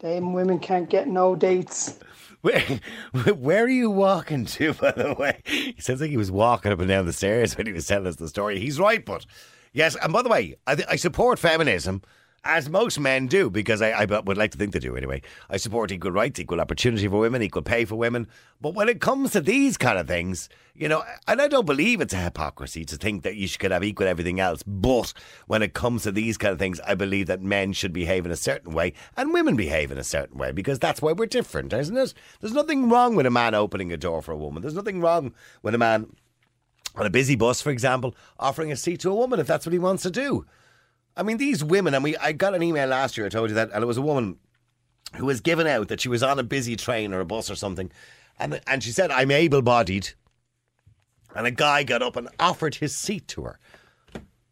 [0.01, 1.99] Them women can't get no dates.
[2.41, 2.61] Where,
[3.35, 5.41] where are you walking to, by the way?
[5.45, 8.07] He sounds like he was walking up and down the stairs when he was telling
[8.07, 8.59] us the story.
[8.61, 9.27] He's right, but
[9.73, 12.03] yes, and by the way, I, th- I support feminism.
[12.51, 15.21] As most men do, because I, I would like to think they do anyway.
[15.51, 18.27] I support equal rights, equal opportunity for women, equal pay for women.
[18.59, 22.01] But when it comes to these kind of things, you know, and I don't believe
[22.01, 24.63] it's a hypocrisy to think that you should have equal everything else.
[24.63, 25.13] But
[25.47, 28.33] when it comes to these kind of things, I believe that men should behave in
[28.33, 31.75] a certain way and women behave in a certain way because that's why we're different,
[31.75, 32.15] isn't it?
[32.41, 34.63] There's nothing wrong with a man opening a door for a woman.
[34.63, 36.17] There's nothing wrong with a man
[36.97, 39.75] on a busy bus, for example, offering a seat to a woman if that's what
[39.75, 40.47] he wants to do.
[41.19, 43.57] I mean, these women, and we, I got an email last year, I told you
[43.57, 44.39] that, and it was a woman
[45.17, 47.57] who was given out that she was on a busy train or a bus or
[47.57, 47.91] something,
[48.39, 50.11] and, and she said, I'm able bodied.
[51.35, 53.59] And a guy got up and offered his seat to her.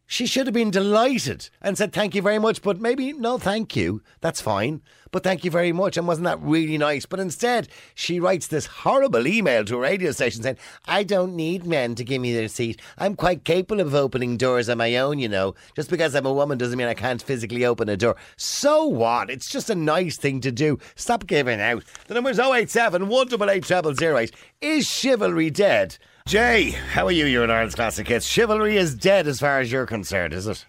[0.09, 3.75] She should have been delighted and said, Thank you very much, but maybe no thank
[3.75, 4.03] you.
[4.21, 4.83] That's fine.
[5.11, 5.97] But thank you very much.
[5.97, 7.07] And wasn't that really nice?
[7.07, 11.67] But instead, she writes this horrible email to a radio station saying, I don't need
[11.67, 12.81] men to give me their seat.
[12.99, 15.55] I'm quite capable of opening doors on my own, you know.
[15.75, 18.17] Just because I'm a woman doesn't mean I can't physically open a door.
[18.37, 19.31] So what?
[19.31, 20.79] It's just a nice thing to do.
[20.95, 21.83] Stop giving out.
[22.07, 24.35] The number's 087 188 0008.
[24.61, 25.99] Is chivalry dead?
[26.27, 27.27] Jay, how are you?
[27.27, 28.27] You're an Ireland's Classic Hits.
[28.27, 30.67] Chivalry is dead as far as you're concerned, is it?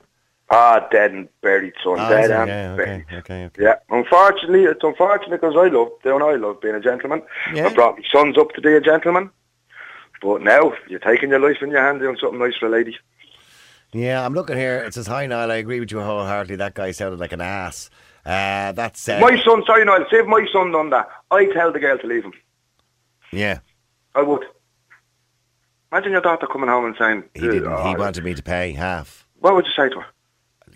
[0.52, 1.96] Ah, dead and buried, son.
[2.00, 3.06] Ah, dead and Yeah, buried.
[3.08, 3.64] okay, okay, okay.
[3.64, 7.24] Yeah, unfortunately, it's unfortunate because I love, don't I love being a gentleman.
[7.54, 7.66] Yeah.
[7.68, 9.32] I brought my sons up to be a gentleman.
[10.22, 12.96] But now, you're taking your life in your hand doing something nice for a lady.
[13.94, 14.84] Yeah, I'm looking here.
[14.84, 15.52] It says, Hi, Niall.
[15.52, 16.58] I agree with you wholeheartedly.
[16.58, 17.90] That guy sounded like an ass.
[18.26, 19.10] Uh, that's.
[19.10, 22.08] Uh, My son, sorry, Niall, save my son done that, I'd tell the girl to
[22.08, 22.34] leave him.
[23.32, 23.60] yeah.
[24.14, 24.46] I would.
[25.92, 27.66] Imagine your daughter coming home and saying, He didn't.
[27.68, 29.26] "Oh, He ah, wanted me to pay half.
[29.40, 30.06] What would you say to her?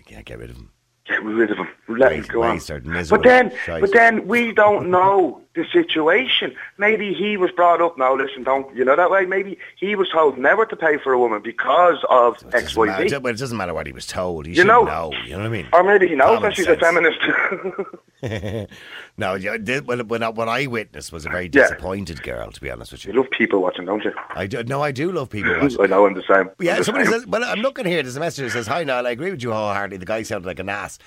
[0.08, 0.70] Yeah, get rid of him.
[1.06, 1.68] Get rid of him.
[1.88, 2.50] Let him Waste- go on.
[2.54, 3.80] waste er miserable But then, shite.
[3.80, 6.54] but then we don't know the situation.
[6.78, 7.98] Maybe he was brought up.
[7.98, 9.26] Now, listen, don't you know that way?
[9.26, 13.18] Maybe he was told never to pay for a woman because of X, Y, Z.
[13.18, 14.46] but it doesn't matter what he was told.
[14.46, 15.12] He You should know- know.
[15.24, 15.66] You know what I mean?
[15.72, 16.78] Or maybe he knows Common that she's sense.
[16.78, 17.18] a feminist.
[19.18, 21.62] no, when, I- what I witnessed was a very Yeah.
[21.62, 23.18] disappointed girl, to be honest with you you.
[23.20, 24.12] love people watching, don't you?
[24.34, 25.80] I do, no, I do love people watching.
[25.80, 26.48] I know I'm the same.
[26.60, 27.12] Yeah, the somebody same.
[27.14, 28.02] says, well, I'm looking here.
[28.02, 29.98] There's a message that says, Hi, Niall, I agree with you wholeheartedly.
[29.98, 30.98] The guy sounded like an ass.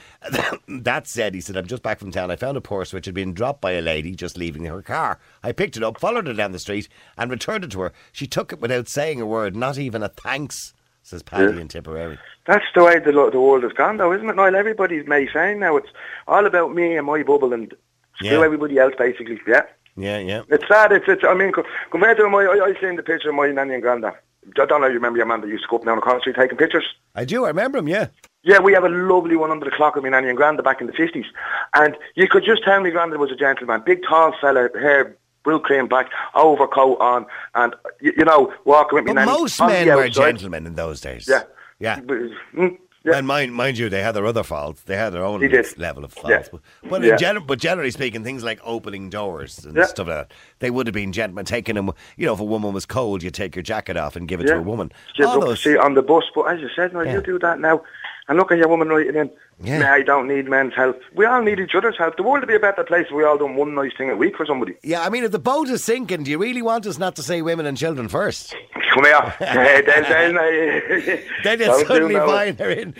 [0.67, 2.31] that said, he said, I'm just back from town.
[2.31, 5.19] I found a purse which had been dropped by a lady just leaving her car.
[5.43, 7.93] I picked it up, followed her down the street, and returned it to her.
[8.11, 11.61] She took it without saying a word, not even a thanks, says Paddy Yeah.
[11.61, 12.17] in Tipperary.
[12.45, 14.55] That's the way the, the world has gone, though, isn't it, Niall?
[14.55, 15.89] Everybody's May saying now it's
[16.27, 17.73] all about me and my bubble and
[18.21, 18.31] Yeah.
[18.31, 19.39] screw everybody else, basically.
[19.47, 19.63] Yeah.
[19.97, 20.41] Yeah, yeah.
[20.49, 20.91] It's sad.
[20.91, 23.47] It's, it's I mean, co- compared to my, I, I seen the picture of my
[23.51, 24.13] nanny and granddad.
[24.59, 26.19] I don't know you remember your man that used to go up and down the
[26.19, 26.83] Street taking pictures.
[27.15, 27.45] I do.
[27.45, 28.07] I remember him, yeah.
[28.45, 30.79] Yeah, we have a lovely one under the clock of my nanny and granddad back
[30.79, 31.25] in the 50s.
[31.73, 33.81] And you could just tell me granddad was a gentleman.
[33.83, 39.05] Big, tall fella, hair, real cream black, overcoat on, and, you, you know, walking with
[39.05, 39.31] me But nanny.
[39.31, 41.27] most men were gentlemen in those days.
[41.27, 41.43] Yeah.
[41.79, 41.99] Yeah.
[41.99, 43.17] Mm, yeah.
[43.17, 44.81] And mind, mind you, they had their other faults.
[44.83, 45.41] They had their own
[45.77, 46.29] level of faults.
[46.29, 46.43] Yeah.
[46.51, 47.11] But, but, Yeah.
[47.13, 49.85] in gen- but generally speaking, things like opening doors and Yeah.
[49.85, 51.89] stuff like that, they would have been gentlemen taking them.
[52.15, 54.45] You know, if a woman was cold, you take your jacket off and give it
[54.47, 54.91] to a woman.
[55.25, 57.13] All those, see on the bus, but as you said, no, Yeah.
[57.13, 57.81] you do that now.
[58.27, 59.29] And look at your woman writing in.
[59.63, 59.79] Yeah.
[59.79, 60.99] Nah, I don't need men's help.
[61.13, 62.17] We all need each other's help.
[62.17, 64.15] The world would be a better place if we all done one nice thing a
[64.15, 64.75] week for somebody.
[64.83, 67.23] yeah, I mean, if the boat is sinking, do you really want us not to
[67.23, 68.53] say women and children first?
[68.93, 69.33] Come here.
[69.39, 72.25] Eh, they'll, they'll, Then you suddenly that.
[72.27, 72.93] find they're in.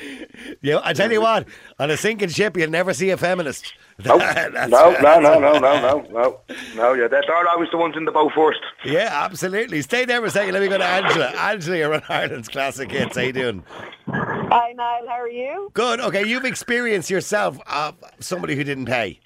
[0.61, 1.47] You know, I tell you what,
[1.79, 3.73] on a sinking ship, you'll never see a feminist.
[4.03, 6.39] No, no, no, no, no, no, no, no,
[6.75, 6.93] no.
[6.93, 8.59] Yeah, they're, they're always the ones in the boat first.
[8.83, 9.81] Yeah, absolutely.
[9.83, 10.53] Stay there for a second.
[10.53, 11.27] Let me go to Angela.
[11.27, 13.15] Angela, you're on Ireland's Classic Hits.
[13.15, 13.63] How you doing?
[14.07, 15.07] Hi, Niall.
[15.07, 15.71] How are you?
[15.73, 16.01] Good.
[16.01, 19.19] Okay, you've experienced yourself uh, somebody who didn't pay.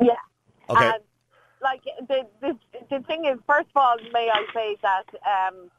[0.00, 0.12] Yeah.
[0.70, 0.86] Okay.
[0.86, 1.02] And,
[1.62, 2.56] like the, the
[2.90, 5.70] the thing is, first of all, may I say that um,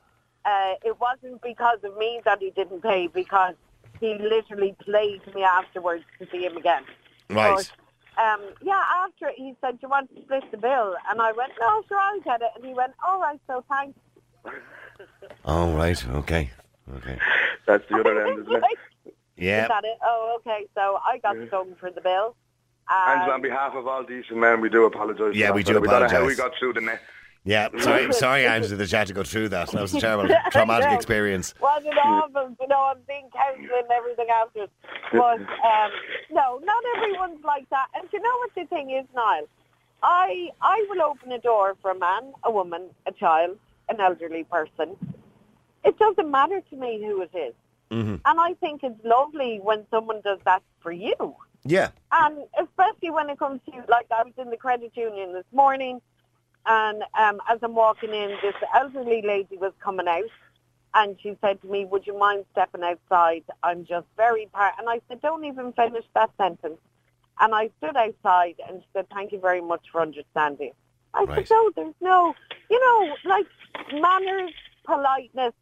[0.46, 3.56] uh, it wasn't because of me that he didn't pay, because
[4.00, 6.84] he literally played me afterwards to see him again.
[7.30, 7.56] Right.
[8.18, 11.32] But, um, yeah, after he said, "Do you want to split the bill?" And I
[11.32, 13.98] went, "No, sure, I'll get it." And he went, "All right, so thanks."
[15.46, 16.06] All right.
[16.08, 16.52] Okay.
[16.96, 17.20] Okay.
[17.66, 18.64] That's the other end, isn't it?
[19.40, 19.64] Yeah.
[19.64, 19.98] Is that it?
[20.04, 20.66] Oh, okay.
[20.76, 22.36] So I got stung for the bill.
[22.92, 25.36] And on Um, behalf of all decent men, we do apologise.
[25.36, 25.82] Yeah, we do fella.
[25.82, 27.02] We don't how we got through the net.
[27.46, 27.70] Yeah.
[27.80, 29.72] Sorry, sorry, Angela, that you had to go through that.
[29.72, 30.96] That was a terrible, traumatic No.
[30.96, 31.54] experience.
[31.62, 32.56] was it awful?
[32.60, 34.68] You know, I'm being counselling and everything after.
[35.14, 35.92] But um,
[36.32, 37.88] no, not everyone's like that.
[37.96, 39.48] And you know what the thing is, Niall?
[40.04, 44.44] I I will open a door for a man, a woman, a child, an elderly
[44.46, 44.96] person.
[45.86, 47.54] It doesn't matter to me who it is.
[47.92, 48.16] Mm-hmm.
[48.26, 51.36] And I think it's lovely when someone does that for you.
[51.66, 51.90] Yeah.
[52.12, 56.02] And especially when it comes to, like, I was in the credit union this morning,
[56.66, 60.24] and um, as I'm walking in, this elderly lady was coming out,
[60.94, 63.44] and she said to me, would you mind stepping outside?
[63.64, 64.74] I'm just very par-.
[64.78, 66.80] And I said, don't even finish that sentence.
[67.40, 70.72] And I stood outside, and she said, thank you very much for understanding.
[71.14, 71.48] I Right.
[71.48, 72.36] said, no, there's no,
[72.70, 73.48] you know, like
[73.94, 74.52] manners,
[74.84, 75.54] politeness,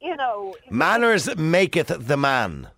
[0.00, 0.54] you know.
[0.70, 2.68] Manners maketh the man.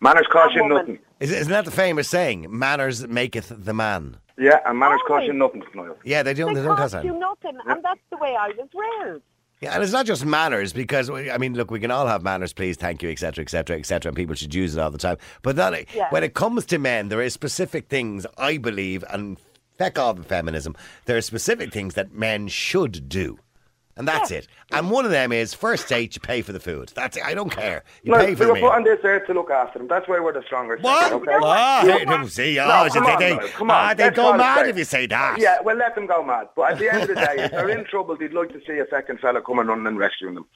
[0.00, 0.98] Manners cost you nothing.
[1.20, 2.46] Is- Isn't that the famous saying?
[2.50, 4.18] Manners maketh the man.
[4.38, 5.28] Yeah, and manners cost Always.
[5.28, 5.96] you nothing, Niall.
[6.04, 6.52] Yeah, they don't.
[6.52, 7.18] They They don't cost cost you that.
[7.18, 9.22] nothing, and that's the way I was reared.
[9.62, 12.52] Yeah, and it's not just manners because I mean, look, we can all have manners,
[12.52, 15.16] please, thank you, etc., etc., etc., and people should use it all the time.
[15.40, 16.08] But that, Yeah.
[16.10, 19.38] when it comes to men, there is specific things I believe, and
[19.78, 20.76] feck all the feminism.
[21.06, 23.38] There are specific things that men should do,
[23.96, 24.46] and that's it.
[24.72, 26.92] And one of them is first date, you pay for the food.
[26.94, 27.24] That's it.
[27.24, 27.82] I don't care.
[28.02, 29.88] You No, pay for we the were put on this earth to look after them.
[29.88, 30.82] That's why we're the strongest.
[30.82, 31.02] What?
[31.04, 31.32] sex, Okay?
[31.42, 32.04] Ah, Yeah.
[32.04, 33.76] no, see, oh, No, they, come they, on, they, Niall, come on.
[33.76, 35.36] ah, they Let's go mad if you say that.
[35.38, 36.48] Yeah, well, let them go mad.
[36.54, 38.78] But at the end of the day, if they're in trouble, they'd like to see
[38.78, 40.46] a second fella come and run and rescue them.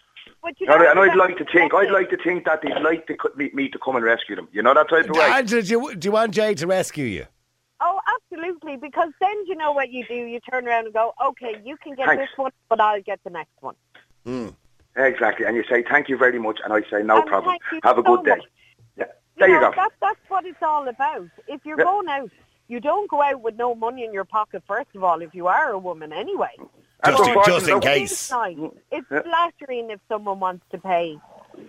[0.43, 2.81] But you And know, and I'd like to think, I'd like to think that they'd
[2.83, 4.49] like to co- me, me to come and rescue them.
[4.53, 5.23] You know that type of way.
[5.23, 7.27] Angela, do you, do you want Jay to rescue you?
[7.81, 8.77] Oh, absolutely.
[8.77, 10.15] Because then you know what you do.
[10.15, 12.23] You turn around and go, okay, you can get Thanks.
[12.23, 13.75] this one, but I'll get the next one.
[14.27, 14.55] Mm.
[14.97, 15.47] Exactly.
[15.47, 17.57] And you say thank you very much, and I say no And problem.
[17.83, 18.37] Have a so good day.
[18.37, 18.45] much.
[18.97, 19.05] Yeah.
[19.39, 19.77] There you, know, go.
[19.77, 21.29] That, that's what it's all about.
[21.49, 21.85] If you're Yeah.
[21.85, 22.31] going out,
[22.69, 25.47] you don't go out with no money in your pocket, first of all, if you
[25.47, 26.51] are a woman anyway.
[27.03, 28.13] That's Just, unfortunate, just in case.
[28.13, 28.59] It's nice.
[28.93, 29.23] It's Yeah.
[29.23, 31.19] flattering if someone wants to pay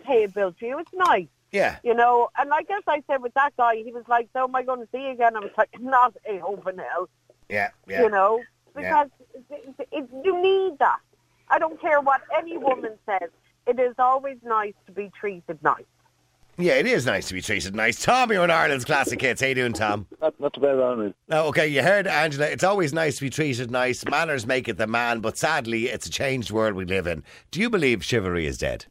[0.03, 0.77] pay a bill for you.
[0.79, 1.27] It's nice.
[1.51, 1.77] Yeah.
[1.83, 4.55] You know, and like as I said with that guy, he was like, so am
[4.55, 5.35] I going to see you again?
[5.35, 7.09] I was like, not a hope in hell.
[7.49, 8.03] Yeah, yeah.
[8.03, 8.41] you know,
[8.79, 9.03] Yeah.
[9.03, 9.09] because
[9.49, 10.99] it, it, it, you need that.
[11.49, 13.29] I don't care what any woman says.
[13.67, 15.83] It is always nice to be treated nice.
[16.57, 18.01] Yeah, it is nice to be treated nice.
[18.01, 19.41] Tom, you're in Ireland's classic hits.
[19.41, 20.05] How you doing, Tom?
[20.21, 21.13] Not, not too bad, Arnold.
[21.27, 22.45] No, oh, okay, you heard Angela.
[22.47, 24.05] It's always nice to be treated nice.
[24.05, 27.23] Manners make it the man, but sadly, it's a changed world we live in.
[27.51, 28.85] Do you believe chivalry is dead?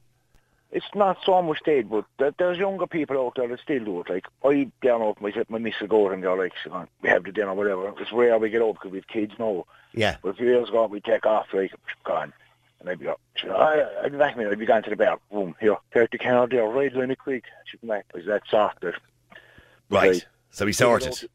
[0.72, 4.00] It's not so much dead, but there- there's younger people out there that still do
[4.02, 4.08] it.
[4.10, 7.24] Like, I down out myself, my missus go and go, like, "Come on, we have
[7.24, 7.92] the dinner, whatever.
[8.00, 9.66] It's rare we get out because we have kids now.
[9.92, 10.16] Yeah.
[10.22, 11.72] But a few years ago, we take off, like,
[12.04, 12.32] gone.
[12.78, 13.18] And I'd be go,
[13.52, 16.18] I, I'd be back me, I'd be going to the bar, boom, here, take the
[16.18, 17.44] can out there, right, Lenny quick.
[17.66, 18.80] She'd come back, is that soft?
[18.82, 18.94] That,
[19.90, 20.10] Right.
[20.12, 20.26] Right.
[20.50, 21.28] So we sorted.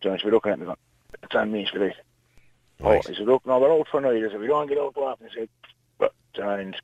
[0.00, 0.76] John, she'd be looking at me going,
[1.22, 1.96] it's on me, she'd be like,
[2.82, 3.10] oh, Right.
[3.10, 4.24] I said, look, no, we're out for a night.
[4.24, 5.26] I said, we don't get out too often.
[5.30, 5.48] I said,
[5.98, 6.76] but, and,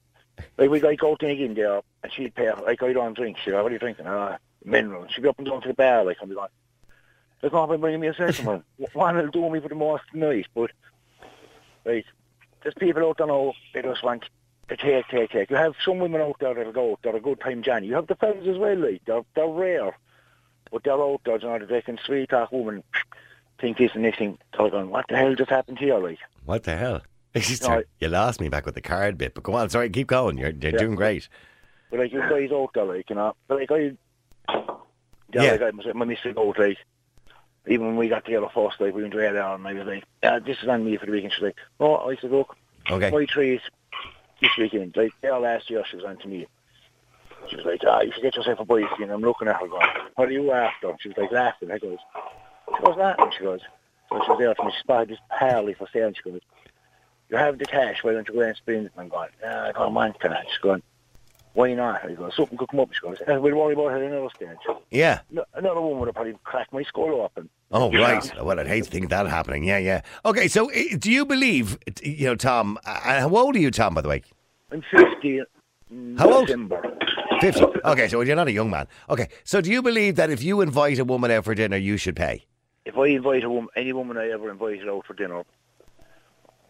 [0.59, 3.39] like, we'd like out in again there, and she'd pay, like, I don't drink.
[3.39, 4.07] She'd go, what are you drinking?
[4.07, 5.07] Uh, mineral.
[5.09, 6.49] She'd be up and down to the bar, like, and be going,
[7.43, 8.65] look, no, I'm bringing me a second one.
[8.93, 10.71] One will do me for the most night, but,
[11.85, 12.07] like,
[12.63, 14.25] there's people out there now, they just want
[14.69, 15.51] to take, take, take.
[15.51, 17.87] You have some women out there that'll go out, they're a good time Johnny.
[17.87, 19.97] You have the fellas as well, like, they're, they're rare.
[20.73, 22.83] But they're out there, you know, they can sweet talk woman,
[23.61, 26.19] think this and this thing, they're going, what the hell just happened here, like?
[26.45, 27.03] What the hell?
[27.63, 29.69] No, you lost me back with the card bit, but go on.
[29.71, 30.39] Sorry, keep going.
[30.39, 30.79] You're, you're Yeah.
[30.79, 31.29] doing great.
[31.91, 33.93] But like you guys out there, like you know, but like I,
[35.33, 35.53] yeah, Yeah.
[35.53, 36.79] like I my missus out like.
[37.69, 40.05] Even when we got together first, like we went to there and I was like,
[40.23, 41.33] yeah, this is on me for the weekend.
[41.33, 42.57] She's like, oh, I said, look,
[42.89, 43.11] Okay.
[43.11, 43.61] my trees
[44.41, 44.97] this weekend.
[44.97, 46.47] Like, yeah, last year she was on to me.
[47.51, 48.85] She was like, ah, you should get yourself a bike.
[49.01, 50.95] And I'm looking at her going, what are you after?
[51.01, 51.73] She was like laughing.
[51.73, 51.99] I goes,
[52.79, 53.33] she goes, laughing.
[53.37, 53.61] She goes,
[54.11, 54.71] so she was there for me.
[54.71, 56.13] She spotted this parley for sale.
[56.15, 56.41] She goes,
[57.29, 58.03] you have the cash.
[58.03, 58.93] Why don't you go and spend it?
[58.95, 60.45] And I'm going, ah, come on, can I?
[60.49, 60.83] She's going,
[61.55, 62.05] why not?
[62.05, 62.93] I go, something could come up.
[62.93, 64.49] She goes, eh, we'll worry about it another stage.
[64.91, 65.21] Yeah.
[65.31, 67.49] No, another woman would have probably cracked my skull open.
[67.73, 68.31] Oh, right.
[68.45, 69.65] Well, I'd hate to think that happening.
[69.65, 70.03] Yeah, yeah.
[70.25, 73.95] Okay, so eh, do you believe, you know, Tom, uh, how old are you, Tom,
[73.95, 74.23] by the way?
[74.71, 75.43] I'm 50
[75.91, 76.47] in How old?
[76.47, 76.83] December.
[77.41, 77.65] 50.
[77.85, 78.87] Okay, so you're not a young man.
[79.09, 81.97] Okay, so do you believe that if you invite a woman out for dinner, you
[81.97, 82.45] should pay?
[82.85, 85.43] If I invite a woman, any woman I ever invited out for dinner,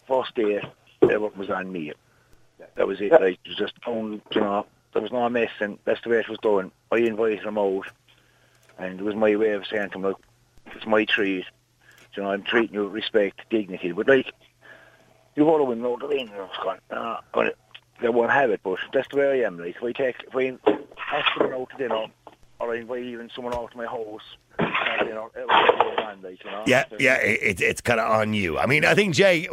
[0.07, 0.61] first day,
[1.03, 1.92] everything was on me.
[2.75, 3.12] That was it.
[3.12, 6.29] Like, it was just, you know, there was no mess, and that's the way it
[6.29, 6.73] was done.
[6.90, 7.87] I invited them out,
[8.79, 10.21] and it was my way of saying to them, look,
[10.75, 11.45] it's my treat.
[12.14, 13.92] You know, I'm treating you with respect, dignity.
[13.92, 14.33] But, like,
[15.35, 17.53] you other women out and I was going, ah, gonna-
[18.01, 19.59] they won't have it, but that's the way I am.
[19.59, 20.59] Like, if I take, if I
[21.12, 22.07] ask someone out to dinner,
[22.59, 26.23] or I invite even someone out to my house, and, you know, everything's going on,
[26.23, 26.64] like, you know.
[26.66, 28.59] Yeah, yeah, it, it, it's kind of on you.
[28.59, 29.49] I mean, I think Jay,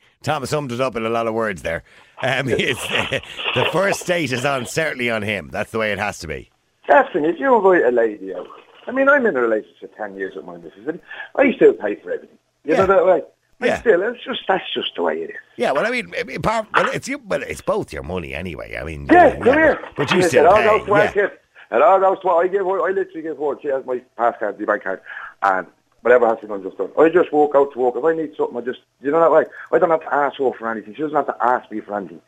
[0.22, 1.82] Thomas summed it up in a lot of words there.
[2.22, 2.82] Um, it's,
[3.54, 5.48] the first state is on certainly on him.
[5.52, 6.50] That's the way it has to be.
[6.86, 8.46] Catherine, if you invite a lady out,
[8.86, 11.00] I mean, I'm in a relationship 10 years with my missus, and
[11.36, 12.38] I still pay for everything.
[12.64, 13.22] You know that way?
[13.60, 13.80] I Yeah.
[13.80, 15.36] still, it's just, that's just the way it is.
[15.56, 18.76] Yeah, well, I mean, apart, well, it's you, but it's both your money anyway.
[18.76, 19.84] I mean, Yeah, uh, come here.
[19.96, 20.84] But you still I'll pay.
[20.84, 21.12] to yeah.
[21.12, 21.30] Kid.
[21.74, 22.80] It all goes to what I give her.
[22.86, 23.60] I literally give her.
[23.60, 25.00] She has my pass card, the bank card,
[25.42, 25.66] and
[26.02, 26.90] whatever has to be done, just done.
[26.98, 27.94] I just walk out to work.
[27.96, 29.44] If I need something, I just, you know that way.
[29.72, 30.94] I don't have to ask her for anything.
[30.94, 32.20] She doesn't have to ask me for anything.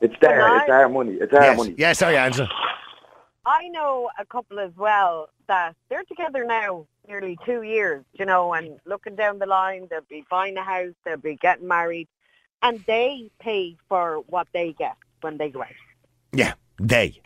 [0.00, 0.40] It's there.
[0.42, 1.12] Can I- It's our money.
[1.14, 1.74] It's our Yes, money.
[1.78, 2.48] yeah, sorry, Angela.
[3.46, 8.52] I know a couple as well that they're together now nearly two years, you know,
[8.52, 12.08] and looking down the line, they'll be buying a house, they'll be getting married,
[12.62, 15.68] and they pay for what they get when they go out.
[16.32, 17.20] Yeah, they.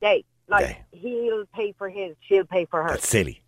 [0.00, 2.90] They, like, he'll pay for his, she'll pay for her.
[2.90, 3.42] That's silly.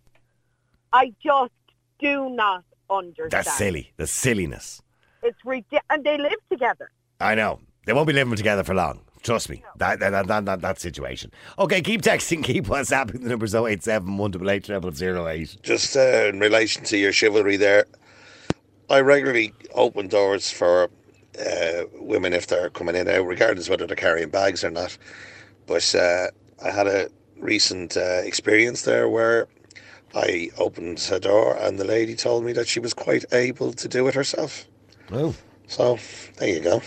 [0.91, 1.51] I just
[1.99, 3.31] do not understand.
[3.31, 3.93] That's silly.
[3.97, 4.81] The silliness.
[5.23, 5.83] It's ridiculous.
[5.89, 6.91] And they live together.
[7.19, 7.59] I know.
[7.85, 9.01] They won't be living together for long.
[9.21, 9.63] Trust me.
[9.77, 11.31] That, that, that, that, that situation.
[11.57, 13.23] Okay, keep texting, keep WhatsApping.
[13.23, 15.57] The number's 087 188 0008.
[15.63, 17.85] Just uh, in relation to your chivalry there,
[18.89, 20.91] I regularly open doors for
[21.39, 24.95] uh, women if they're coming in and out, regardless whether they're carrying bags or not.
[25.65, 26.27] But uh,
[26.63, 29.47] I had a recent uh, experience there where
[30.13, 33.87] I opened a door and the lady told me that she was quite able to
[33.87, 34.65] do it herself.
[35.11, 35.35] Oh.
[35.67, 35.97] So
[36.37, 36.81] there you go.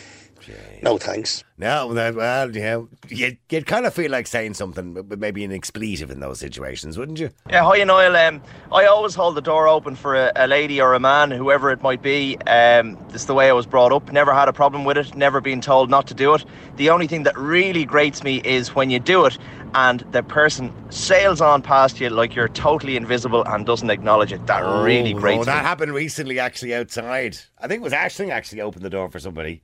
[0.82, 1.44] No thanks.
[1.56, 5.50] No, that, well, yeah, you'd, you'd kind of feel like saying something, but maybe an
[5.52, 7.30] expletive in those situations, wouldn't you?
[7.50, 8.14] Yeah, hi Niall.
[8.14, 8.40] Um,
[8.72, 11.82] I always hold the door open for a, a lady or a man, whoever it
[11.82, 12.36] might be.
[12.46, 14.12] Um, it's the way I was brought up.
[14.12, 15.14] Never had a problem with it.
[15.16, 16.44] Never been told not to do it.
[16.76, 19.36] The only thing that really grates me is when you do it
[19.74, 24.46] and the person sails on past you like you're totally invisible and doesn't acknowledge it.
[24.46, 25.66] That really Oh, grates no, that me.
[25.66, 27.36] happened recently, actually, outside.
[27.60, 29.60] I think it was Ashling actually opened the door for somebody,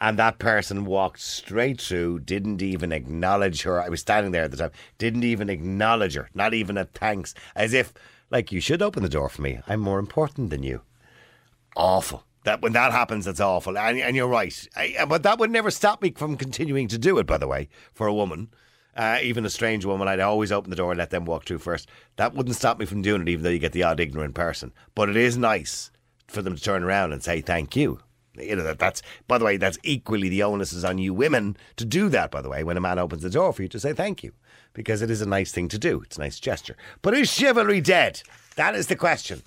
[0.00, 3.80] and that person walked straight through, didn't even acknowledge her.
[3.80, 7.34] I was standing there at the time, didn't even acknowledge her, not even a thanks,
[7.54, 7.94] as if,
[8.30, 9.60] like, you should open the door for me.
[9.66, 10.82] I'm more important than you.
[11.76, 12.24] Awful.
[12.44, 13.76] That when that happens, that's awful.
[13.76, 14.68] And, and you're right.
[14.76, 17.26] I, but that would never stop me from continuing to do it.
[17.26, 18.50] By the way, for a woman,
[18.96, 21.58] uh, even a strange woman, I'd always open the door and let them walk through
[21.58, 21.88] first.
[22.16, 24.72] That wouldn't stop me from doing it, even though you get the odd ignorant person.
[24.94, 25.90] But it is nice
[26.28, 27.98] for them to turn around and say thank you.
[28.38, 31.56] You know that that's by the way that's equally the onus is on you women
[31.76, 32.30] to do that.
[32.30, 34.32] By the way, when a man opens the door for you to say thank you,
[34.72, 36.02] because it is a nice thing to do.
[36.02, 36.76] It's a nice gesture.
[37.02, 38.22] But is chivalry dead?
[38.56, 39.42] That is the question.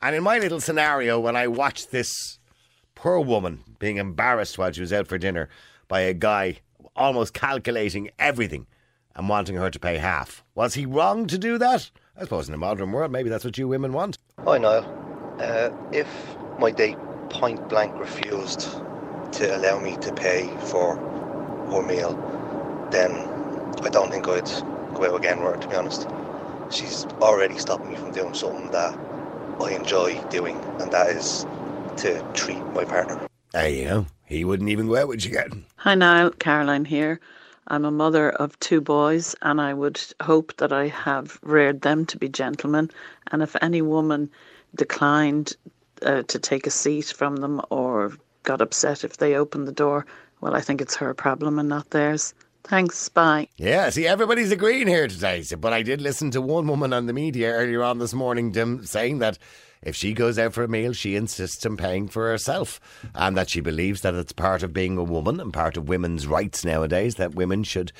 [0.00, 2.38] And in my little scenario, when I watched this
[2.94, 5.48] poor woman being embarrassed while she was out for dinner
[5.88, 6.58] by a guy
[6.94, 8.66] almost calculating everything
[9.16, 11.90] and wanting her to pay half, was he wrong to do that?
[12.16, 14.18] I suppose in a modern world, maybe that's what you women want.
[14.44, 14.84] Hi Niall.
[15.40, 16.08] Uh, if
[16.58, 16.98] my date
[17.30, 18.60] point blank refused
[19.32, 22.14] to allow me to pay for her meal,
[22.90, 23.12] then
[23.82, 24.50] I don't think I'd
[24.94, 26.08] go out again with her, to be honest.
[26.70, 28.98] She's already stopped me from doing something that
[29.60, 31.46] I enjoy doing, and that is
[31.98, 33.26] to treat my partner.
[33.52, 34.06] There you go.
[34.26, 35.64] He wouldn't even go out with you again.
[35.76, 37.20] Hi Niall, Caroline here.
[37.68, 42.06] I'm a mother of two boys, and I would hope that I have reared them
[42.06, 42.90] to be gentlemen.
[43.30, 44.30] And if any woman
[44.74, 45.54] declined
[46.02, 50.06] uh, to take a seat from them or got upset if they opened the door,
[50.40, 52.34] well, I think it's her problem and not theirs.
[52.64, 53.48] Thanks, bye.
[53.56, 55.42] Yeah, see, everybody's agreeing here today.
[55.58, 58.84] But I did listen to one woman on the media earlier on this morning, Dim,
[58.84, 59.38] saying that
[59.80, 62.80] if she goes out for a meal, she insists on paying for herself.
[63.14, 66.26] And that she believes that it's part of being a woman and part of women's
[66.26, 67.92] rights nowadays that women should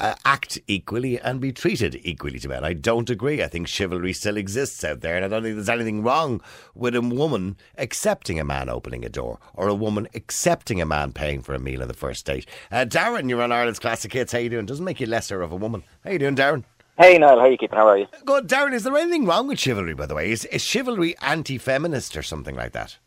[0.00, 2.64] uh, act equally and be treated equally to men.
[2.64, 3.42] I don't agree.
[3.42, 6.40] I think chivalry still exists out there, and I don't think there's anything wrong
[6.74, 11.12] with a woman accepting a man opening a door or a woman accepting a man
[11.12, 12.46] paying for a meal on the first date.
[12.72, 14.32] Uh, Darren, you're on Ireland's Classic Hits.
[14.32, 14.66] How you doing?
[14.66, 15.84] Doesn't make you lesser of a woman.
[16.02, 16.64] How you doing, Darren?
[16.98, 17.78] Hey Niall, how are you keeping?
[17.78, 18.06] How are you?
[18.26, 18.74] Good, Darren.
[18.74, 20.30] Is there anything wrong with chivalry, by the way?
[20.30, 22.98] Is, is chivalry anti-feminist or something like that?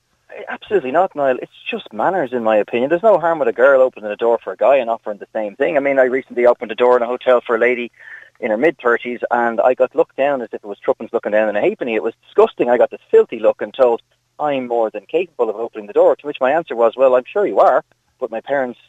[0.63, 1.39] Absolutely not, Niall.
[1.41, 2.89] It's just manners, in my opinion.
[2.89, 5.27] There's no harm with a girl opening a door for a guy and offering the
[5.33, 5.75] same thing.
[5.75, 7.91] I mean, I recently opened a door in a hotel for a lady
[8.39, 11.33] in her mid thirties, and I got looked down as if it was Truppins looking
[11.33, 11.95] down in a halfpenny.
[11.95, 12.69] It was disgusting.
[12.69, 14.01] I got this filthy look and told
[14.39, 16.15] I'm more than capable of opening the door.
[16.15, 17.83] To which my answer was, "Well, I'm sure you are,
[18.17, 18.79] but my parents."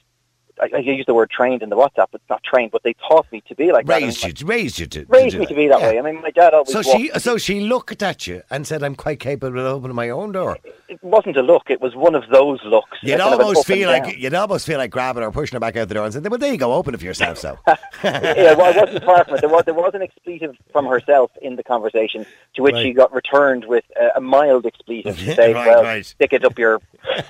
[0.61, 2.07] I, I use the word trained in the WhatsApp.
[2.13, 4.01] It's not trained, but they taught me to be like that.
[4.03, 5.49] Raised And you, raised you to raised me that.
[5.49, 5.91] to be that Yeah.
[5.91, 5.99] way.
[5.99, 6.73] I mean, my dad always.
[6.73, 10.11] So she, so she looked at you and said, "I'm quite capable of opening my
[10.11, 11.71] own door." it wasn't a look.
[11.71, 12.99] It was one of those looks.
[13.03, 15.61] You'd kind of an almost feel like you'd almost feel like grabbing her, pushing her
[15.61, 17.59] back out the door, and saying, "Well, there you go, open it for yourself." So,
[18.05, 19.41] yeah, well, I wasn't far from it.
[19.41, 22.83] There was, there was an expletive from herself in the conversation, to which Right.
[22.83, 26.05] she got returned with uh, a mild expletive to say, Right, well, right.
[26.07, 26.81] stick it up your...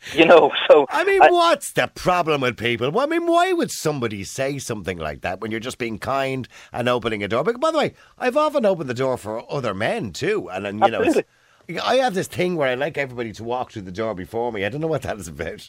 [0.14, 0.86] you know, so...
[0.90, 2.90] I mean, what's the problem with people?
[2.90, 6.48] Well, I mean, why would somebody say something like that when you're just being kind
[6.72, 7.44] and opening a door?
[7.44, 10.80] But by the way, I've often opened the door for other men too, and, and
[10.80, 11.20] you know, it's,
[11.82, 14.64] I have this thing where I like everybody to walk through the door before me.
[14.64, 15.68] I don't know what that is about.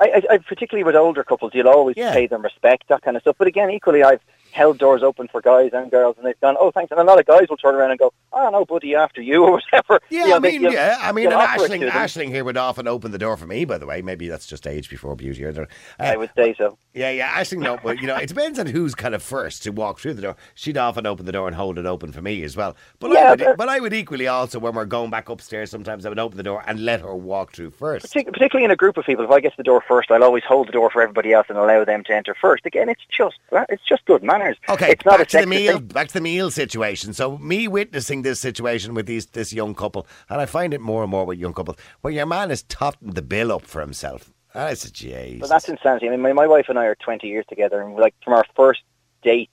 [0.00, 3.22] I, I, I, particularly with older couples, you'll always pay them respect, that kind of
[3.22, 3.36] stuff.
[3.38, 4.20] But again, equally, I've
[4.52, 7.18] held doors open for guys and girls, and they've gone, "Oh, thanks." And a lot
[7.18, 10.24] of guys will turn around and go, "Oh no, buddy, after you or whatever." Yeah,
[10.24, 11.90] You know, I mean, you'll- yeah, I mean, and Ashling.
[11.90, 13.64] Ashling here would often open the door for me.
[13.64, 15.44] By the way, maybe that's just age before beauty.
[15.46, 15.64] Uh,
[15.98, 16.76] I would say so.
[16.94, 19.70] Yeah, yeah, Ashling, no, but you know, it depends on who's kind of first to
[19.70, 20.36] walk through the door.
[20.54, 22.76] She'd often open the door and hold it open for me as well.
[23.00, 26.04] But I would, but- but I would equally also, when we're going back upstairs, sometimes
[26.04, 28.06] I would open the door and let her walk through first.
[28.12, 30.22] Partic- particularly in a group of people, if I get to the door first, I'll
[30.22, 32.66] always hold the door for everybody else and allow them to enter first.
[32.66, 33.36] Again, it's just
[33.70, 34.41] it's just good manners.
[34.68, 35.78] Okay, it's not back a to the meal.
[35.78, 35.86] thing.
[35.86, 37.12] Back to the meal situation.
[37.12, 41.02] So me witnessing this situation with these this young couple, and I find it more
[41.02, 44.32] and more with young couples, where your man is totting the bill up for himself.
[44.54, 46.08] That's I said, "Jeez." But that's insanity.
[46.08, 48.44] I mean, my, my wife and I are 20 years together, and like from our
[48.54, 48.82] first
[49.22, 49.50] dates,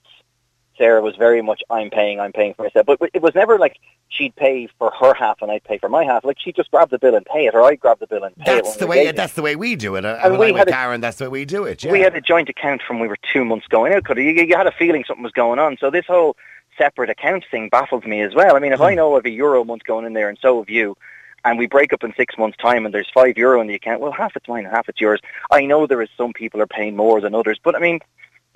[0.80, 2.86] Sarah was very much I'm paying, I'm paying for myself.
[2.86, 3.76] But, it was never like
[4.08, 6.24] she'd pay for her half and I'd pay for my half.
[6.24, 8.34] Like she'd just grab the bill and pay it, or I'd grab the bill and
[8.36, 8.64] pay it.
[8.64, 9.12] That's the way.
[9.12, 10.06] That's the way we do it.
[10.06, 11.84] And, And when we I'm with had a- Karen, that's the way we do it.
[11.84, 11.92] Yeah.
[11.92, 14.08] We had a joint account from we were two months going out.
[14.16, 15.76] You, you had a feeling something was going on.
[15.78, 16.34] So this whole
[16.78, 18.56] separate account thing baffles me as well.
[18.56, 18.86] I mean, if Hmm.
[18.86, 20.96] I know of a euro month going in there and so have you,
[21.44, 24.00] and we break up in six months' time and there's five euro in the account,
[24.00, 25.20] well, half it's mine and half it's yours.
[25.50, 28.00] I know there is some people are paying more than others, but I mean,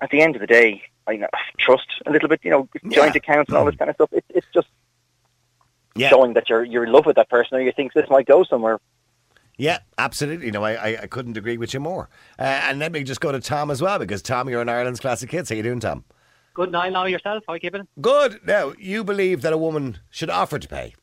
[0.00, 1.28] at the end of the day, I know,
[1.58, 4.12] trust a little bit, you know, joint accounts and all this kind of stuff.
[4.12, 4.68] It, it's just
[5.96, 6.08] Yeah.
[6.08, 8.42] showing that you're you're in love with that person or you think this might go
[8.44, 8.78] somewhere.
[9.56, 10.50] Yeah, absolutely.
[10.50, 12.08] No, I, I, I couldn't agree with you more.
[12.38, 14.98] Uh, and let me just go to Tom as well, because Tom, you're in Ireland's
[14.98, 15.48] classic hits.
[15.50, 16.04] How you doing, Tom?
[16.54, 17.44] Good night now yourself.
[17.46, 17.86] How are you keeping?
[18.00, 18.40] Good.
[18.44, 20.94] Now, you believe that a woman should offer to pay.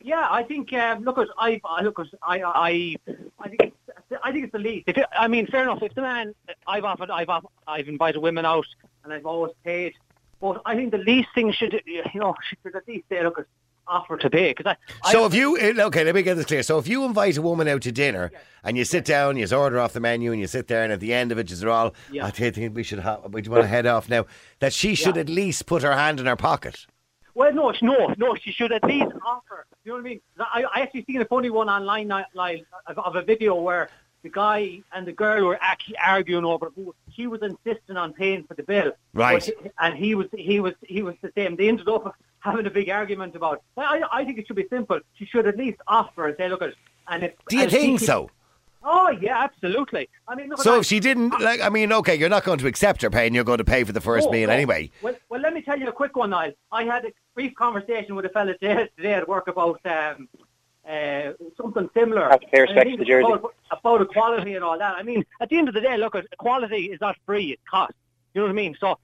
[0.00, 0.72] Yeah, I think.
[0.72, 2.96] Um, look, I I- look, at I I
[3.38, 3.75] I think it's,
[4.22, 4.84] I think it's the least.
[4.88, 5.82] If it, I mean, fair enough.
[5.82, 6.34] If the man,
[6.66, 8.66] I've offered, I've off, I've invited women out,
[9.04, 9.94] and I've always paid.
[10.40, 13.46] But I think the least thing should, you know, should at least say, look,
[13.88, 14.52] offer to pay.
[14.52, 16.62] Because I, So I, if you eh, okay, let me get this clear.
[16.62, 18.32] So if you invite a woman out to dinner
[18.64, 21.00] and you sit down, you order off the menu, and you sit there, and at
[21.00, 22.26] the end of it, you're all, Yeah.
[22.26, 24.26] I think we should have, we want to head off now.
[24.60, 26.86] That she should at least put her hand in her pocket.
[27.36, 28.34] Well, no, sh- no, no.
[28.34, 29.66] She should at least offer.
[29.84, 30.20] You know what I mean?
[30.40, 33.54] I, I actually seen a funny one online uh, now, like, of, of a video
[33.56, 33.90] where
[34.22, 38.44] the guy and the girl were actually arguing over who she was insisting on paying
[38.44, 38.92] for the bill.
[39.12, 39.52] Right.
[39.62, 41.56] But and he was he was he was the same.
[41.56, 43.62] They ended up having a big argument about.
[43.76, 44.98] I I think it should be simple.
[45.18, 46.76] She should at least offer and say, look, at it."
[47.08, 48.30] and if Do you and if she think so?
[48.82, 50.08] Oh yeah, absolutely.
[50.26, 50.62] I mean, look.
[50.62, 51.38] So at if she didn't, ah.
[51.40, 53.64] like, I mean, okay, you're not going to accept her pay, and you're going to
[53.64, 54.54] pay for the first No, meal no.
[54.54, 54.90] anyway.
[55.02, 56.52] Well, well, let me tell you a quick one, Niall.
[56.72, 60.28] I had a brief conversation with a fella today, today at work about um,
[60.88, 62.28] uh, something similar.
[62.30, 63.30] Have to pay And I respect to the jersey.
[63.32, 64.96] About, about equality and all that.
[64.96, 67.94] I mean, at the end of the day, look, equality is not free; it costs.
[68.34, 68.74] You know what I mean?
[68.80, 68.98] So,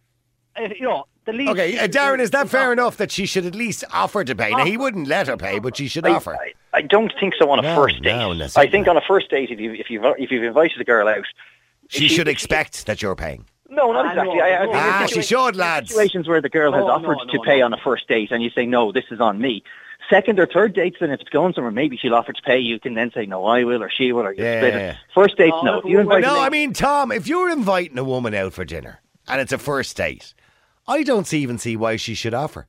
[0.57, 1.51] uh, you know, the least.
[1.53, 4.51] Okay, uh, Darren, is that fair enough that she should at least offer to pay?
[4.51, 6.37] Now, he wouldn't let her pay, but she should I- offer.
[6.75, 8.17] I don't think so on a No, first date.
[8.17, 10.81] no, that's I think on a first date, if you if you if you've invited
[10.81, 11.27] a girl out,
[11.89, 13.45] She should expect that you're paying.
[13.73, 14.37] No, not Ah, exactly.
[14.37, 14.73] no, I, I no.
[14.73, 15.89] think Ah, in she situa- should, lads.
[15.91, 17.65] Situations where the girl has No, offered no, to pay no.
[17.67, 19.63] on a first date, and you say no, this is on me.
[20.11, 22.59] Second or third dates, then if it's going somewhere, maybe she'll offer to pay.
[22.59, 24.91] You can then say no, I will, or she will, or you Yeah, split yeah,
[24.91, 24.97] it.
[25.15, 25.75] First dates, No, no.
[25.77, 28.53] look, If you invite No, a I mean, Tom, if you're inviting a woman out
[28.53, 30.35] for dinner and it's a first date,
[30.87, 32.67] I don't see- even see why she should offer.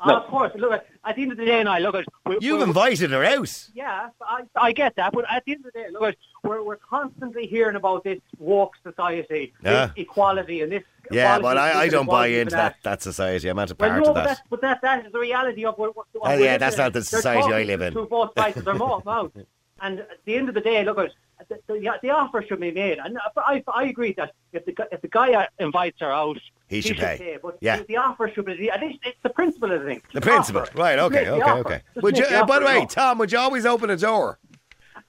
[0.00, 0.72] Ah, Of course, look.
[0.72, 2.04] At, at the end of the day, and I look at.
[2.26, 3.68] we- You've we're- invited her out.
[3.74, 6.76] Yeah, I, I get that, but at the end of the day, look, we're we're
[6.76, 9.86] constantly hearing about this woke society, Yeah.
[9.86, 10.82] this equality, and this.
[11.10, 13.48] Yeah, but I, I don't buy into and that, that society.
[13.48, 14.28] I'm not a Well, part no, of but that.
[14.28, 15.94] that's, but that, that is the reality of what.
[15.96, 17.92] what Oh, what yeah, that's not the society I live in.
[17.94, 19.04] To both sides mouth.
[19.04, 19.32] mouth.
[19.80, 21.10] And at the end of the day, look, at
[21.48, 22.98] the, the, the offer should be made.
[22.98, 26.38] And I, I agree that if the, if the guy invites her out,
[26.68, 27.36] He should pay.
[27.42, 27.78] But Yeah.
[27.78, 30.02] the, the offer should be, at least it's the principle of the thing.
[30.12, 30.62] The principle.
[30.62, 30.78] Offer.
[30.78, 31.80] Right, okay, okay, okay.
[31.96, 32.86] Would you, the uh, by the way.
[32.88, 34.38] Tom, would you always open a door?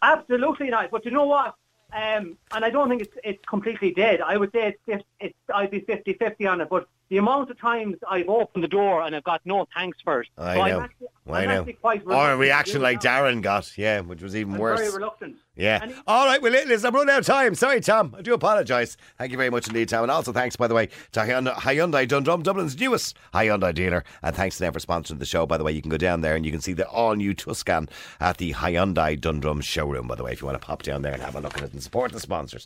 [0.03, 0.91] Absolutely not.
[0.91, 1.55] But you know what?
[1.93, 4.19] Um, and I don't think it's it's completely dead.
[4.21, 6.69] I would say it's, it's, I'd be 50-50 on it.
[6.69, 10.31] But the amount of times I've opened the door and I've got no thanks first.
[10.35, 10.77] I so know.
[10.77, 11.73] I'm actually, I I'm know.
[11.79, 13.21] quite Or a reaction like that.
[13.23, 14.79] Darren got, yeah, which was even I'm worse.
[14.79, 15.35] very reluctant.
[15.55, 15.87] Yeah.
[16.07, 16.41] All right.
[16.41, 17.53] Well, listen, I'm running out of time.
[17.53, 18.15] Sorry, Tom.
[18.17, 18.97] I do apologise.
[19.19, 20.01] Thank you very much indeed, Tom.
[20.01, 24.03] And also thanks, by the way, to Hyundai, Hyundai Dundrum, Dublin's newest Hyundai dealer.
[24.23, 25.71] And thanks to them for sponsoring the show, by the way.
[25.71, 27.89] You can go down there and you can see the all new Tucson
[28.19, 31.13] at the Hyundai Dundrum showroom, by the way, if you want to pop down there
[31.13, 32.65] and have a look at it and support the sponsors.